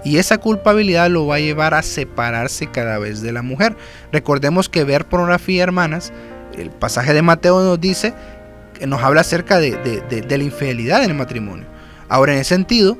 [0.03, 3.75] Y esa culpabilidad lo va a llevar a separarse cada vez de la mujer.
[4.11, 6.11] Recordemos que ver pornografía, hermanas,
[6.57, 8.13] el pasaje de Mateo nos dice,
[8.85, 11.65] nos habla acerca de, de la infidelidad en el matrimonio.
[12.09, 12.97] Ahora, en ese sentido,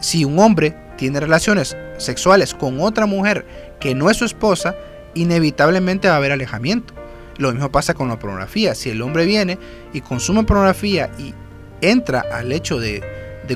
[0.00, 3.46] si un hombre tiene relaciones sexuales con otra mujer
[3.78, 4.74] que no es su esposa,
[5.14, 6.94] inevitablemente va a haber alejamiento.
[7.38, 8.74] Lo mismo pasa con la pornografía.
[8.74, 9.58] Si el hombre viene
[9.92, 11.34] y consume pornografía y
[11.80, 13.02] entra al hecho de,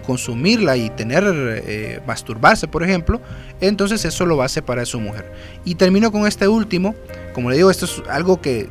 [0.00, 3.20] consumirla y tener, eh, masturbarse, por ejemplo,
[3.60, 5.32] entonces eso lo va a separar de su mujer.
[5.64, 6.94] Y termino con este último.
[7.34, 8.68] Como le digo, esto es algo que,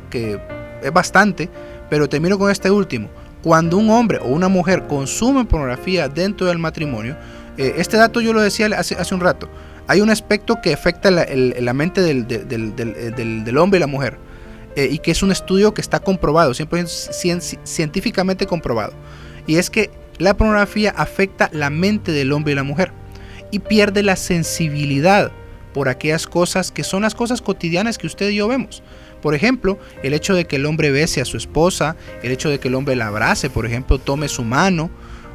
[0.82, 1.48] es bastante,
[1.88, 3.08] pero termino con este último.
[3.42, 7.16] Cuando un hombre o una mujer consume pornografía dentro del matrimonio,
[7.58, 9.48] eh, este dato yo lo decía hace, un rato,
[9.88, 14.18] hay un aspecto que afecta la, mente del, del, hombre y la mujer.
[14.74, 18.94] Eh, y que es un estudio que está comprobado, siempre científicamente comprobado.
[19.46, 19.90] Y es que
[20.22, 22.92] la pornografía afecta la mente del hombre y la mujer
[23.50, 25.32] y pierde la sensibilidad
[25.74, 28.82] por aquellas cosas que son las cosas cotidianas que usted y yo vemos.
[29.20, 32.58] Por ejemplo, el hecho de que el hombre bese a su esposa, el hecho de
[32.58, 34.90] que el hombre la abrace, por ejemplo, tome su mano,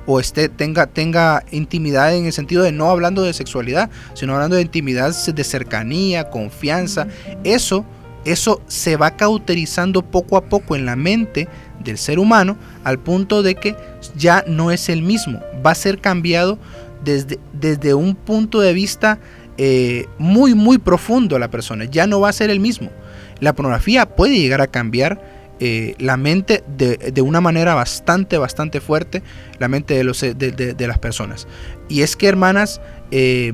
[0.05, 4.55] o esté, tenga, tenga intimidad en el sentido de no hablando de sexualidad, sino hablando
[4.55, 7.07] de intimidad de cercanía, confianza.
[7.43, 7.85] Eso
[8.27, 11.47] eso se va cauterizando poco a poco en la mente
[11.81, 13.73] del ser humano al punto de que
[14.15, 16.57] ya no es el mismo, va a ser cambiado
[17.03, 19.19] desde, desde un punto de vista
[19.57, 22.91] eh, muy muy profundo a la persona, ya no va a ser el mismo.
[23.39, 25.21] La pornografía puede llegar a cambiar
[25.59, 29.23] eh, la mente de, una manera bastante, bastante fuerte,
[29.57, 31.47] la mente de, los, de, las personas.
[31.89, 32.79] Y es que, hermanas,
[33.09, 33.53] eh,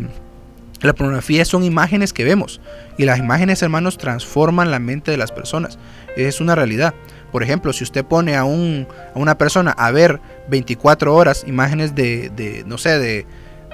[0.81, 2.59] la pornografía son imágenes que vemos
[2.97, 5.79] y las imágenes, hermanos, transforman la mente de las personas.
[6.17, 6.93] Es una realidad.
[7.33, 11.95] Por ejemplo, si usted pone a, un, a una persona a ver 24 horas imágenes
[11.95, 13.25] de, de no sé, de,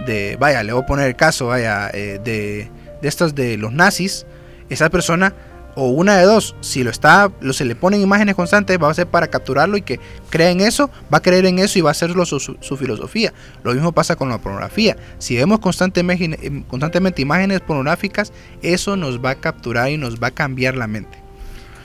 [0.07, 3.73] de, vaya, le voy a poner el caso, vaya, eh, de, de estas de los
[3.73, 4.25] nazis,
[4.69, 5.35] esa persona
[5.75, 8.93] o una de dos, si lo está, lo, se le ponen imágenes constantes, va a
[8.93, 9.99] ser para capturarlo y que
[10.29, 13.33] crea en eso, va a creer en eso y va a hacerlo su, su, filosofía.
[13.63, 14.95] Lo mismo pasa con la pornografía.
[15.17, 18.31] Si vemos constantemente, em, constantemente imágenes pornográficas,
[18.61, 21.18] eso nos va a capturar y nos va a cambiar la mente.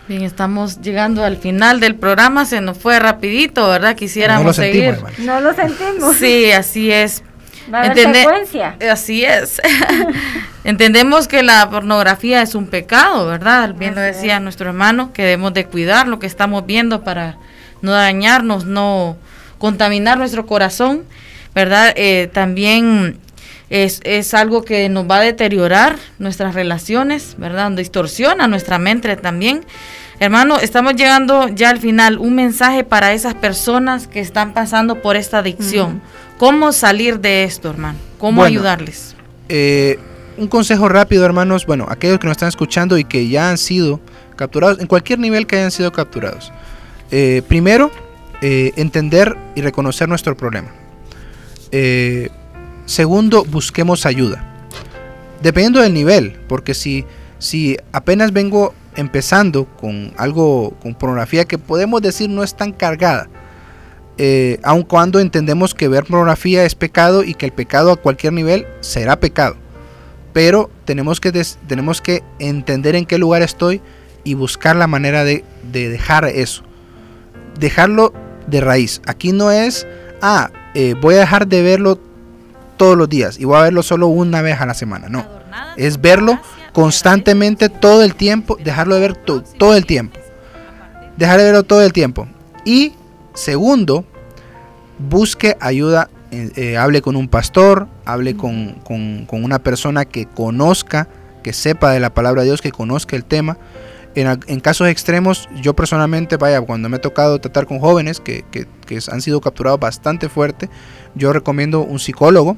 [0.06, 3.96] Bien, estamos llegando al final del programa, se nos fue rapidito, ¿verdad?
[3.96, 4.98] Quisiéramos seguir.
[5.18, 6.16] No lo sentimos.
[6.16, 7.22] Sí, así es.
[7.72, 8.76] Va a secuencia.
[8.90, 9.62] Así es.
[10.64, 13.74] Entendemos que la pornografía es un pecado, ¿verdad?
[13.74, 17.38] Bien lo decía nuestro hermano, que debemos de cuidar lo que estamos viendo para
[17.80, 19.16] no dañarnos, no
[19.58, 21.04] contaminar nuestro corazón,
[21.54, 21.94] ¿verdad?
[21.96, 23.18] Eh, también
[23.74, 27.72] es, es, algo que nos va a deteriorar nuestras relaciones, ¿verdad?
[27.72, 29.64] Distorsiona nuestra mente también.
[30.20, 32.18] Hermano, estamos llegando ya al final.
[32.18, 36.00] Un mensaje para esas personas que están pasando por esta adicción.
[36.38, 37.98] ¿Cómo salir de esto, hermano?
[38.18, 39.16] ¿Cómo ayudarles?
[39.48, 39.98] Eh,
[40.36, 41.66] un consejo rápido, hermanos.
[41.66, 43.98] Bueno, aquellos que nos están escuchando y que ya han sido
[44.36, 46.52] capturados, en cualquier nivel que hayan sido capturados.
[47.10, 47.90] Eh, primero,
[48.40, 50.70] eh, entender y reconocer nuestro problema.
[52.86, 54.44] Segundo, busquemos ayuda.
[55.42, 57.04] Dependiendo del nivel, porque si,
[57.38, 63.28] si apenas vengo empezando con algo, con pornografía que podemos decir no es tan cargada,
[64.16, 68.32] eh, aun cuando entendemos que ver pornografía es pecado y que el pecado a cualquier
[68.32, 69.56] nivel será pecado.
[70.32, 71.32] Pero tenemos que,
[71.66, 73.80] tenemos que entender en qué lugar estoy
[74.24, 76.62] y buscar la manera de, dejar eso.
[77.58, 78.12] Dejarlo
[78.46, 79.00] de raíz.
[79.06, 79.86] Aquí no es,
[80.22, 82.00] ah, eh, voy a dejar de verlo
[82.76, 85.08] todos los días y voy a verlo solo una vez a la semana.
[85.08, 85.26] No.
[85.76, 86.38] Es verlo
[86.72, 90.18] constantemente todo el tiempo, dejarlo de ver todo el tiempo.
[91.16, 92.26] Dejar de verlo todo el tiempo.
[92.64, 92.92] Y
[93.34, 94.04] segundo,
[94.98, 98.76] busque ayuda, eh, eh, hable con un pastor, hable con,
[99.30, 101.08] una persona que conozca,
[101.42, 103.56] que sepa de la palabra de Dios, que conozca el tema.
[104.16, 108.98] En, casos extremos, yo personalmente, vaya, cuando me he tocado tratar con jóvenes que, que
[109.10, 110.70] han sido capturados bastante fuerte,
[111.14, 112.56] yo recomiendo un psicólogo,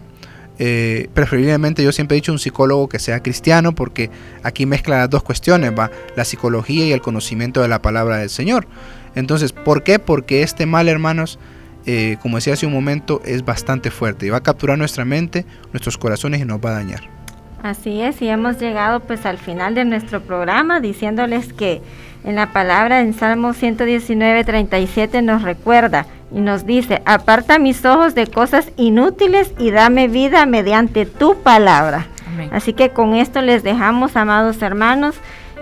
[0.59, 4.11] eh, preferiblemente yo siempre he dicho un psicólogo que sea cristiano porque
[4.43, 8.31] aquí mezcla las dos cuestiones, va la psicología y el conocimiento de la palabra del
[8.31, 8.67] Señor.
[9.15, 9.99] Entonces, ¿por qué?
[9.99, 11.39] Porque este mal, hermanos,
[11.85, 15.45] eh, como decía hace un momento, es bastante fuerte y va a capturar nuestra mente,
[15.73, 17.17] nuestros corazones y nos va a dañar.
[17.63, 21.83] Así es, y hemos llegado pues al final de nuestro programa diciéndoles que
[22.27, 28.15] en la palabra en Salmo 119, 37 nos recuerda, y nos dice, aparta mis ojos
[28.15, 32.09] de cosas inútiles y dame vida mediante tu palabra.
[32.51, 35.15] Así que con esto les dejamos, amados hermanos,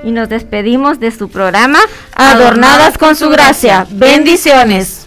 [0.03, 1.79] y nos despedimos de su programa,
[2.17, 3.87] Adornadas con su gracia.
[3.91, 5.04] Bendiciones.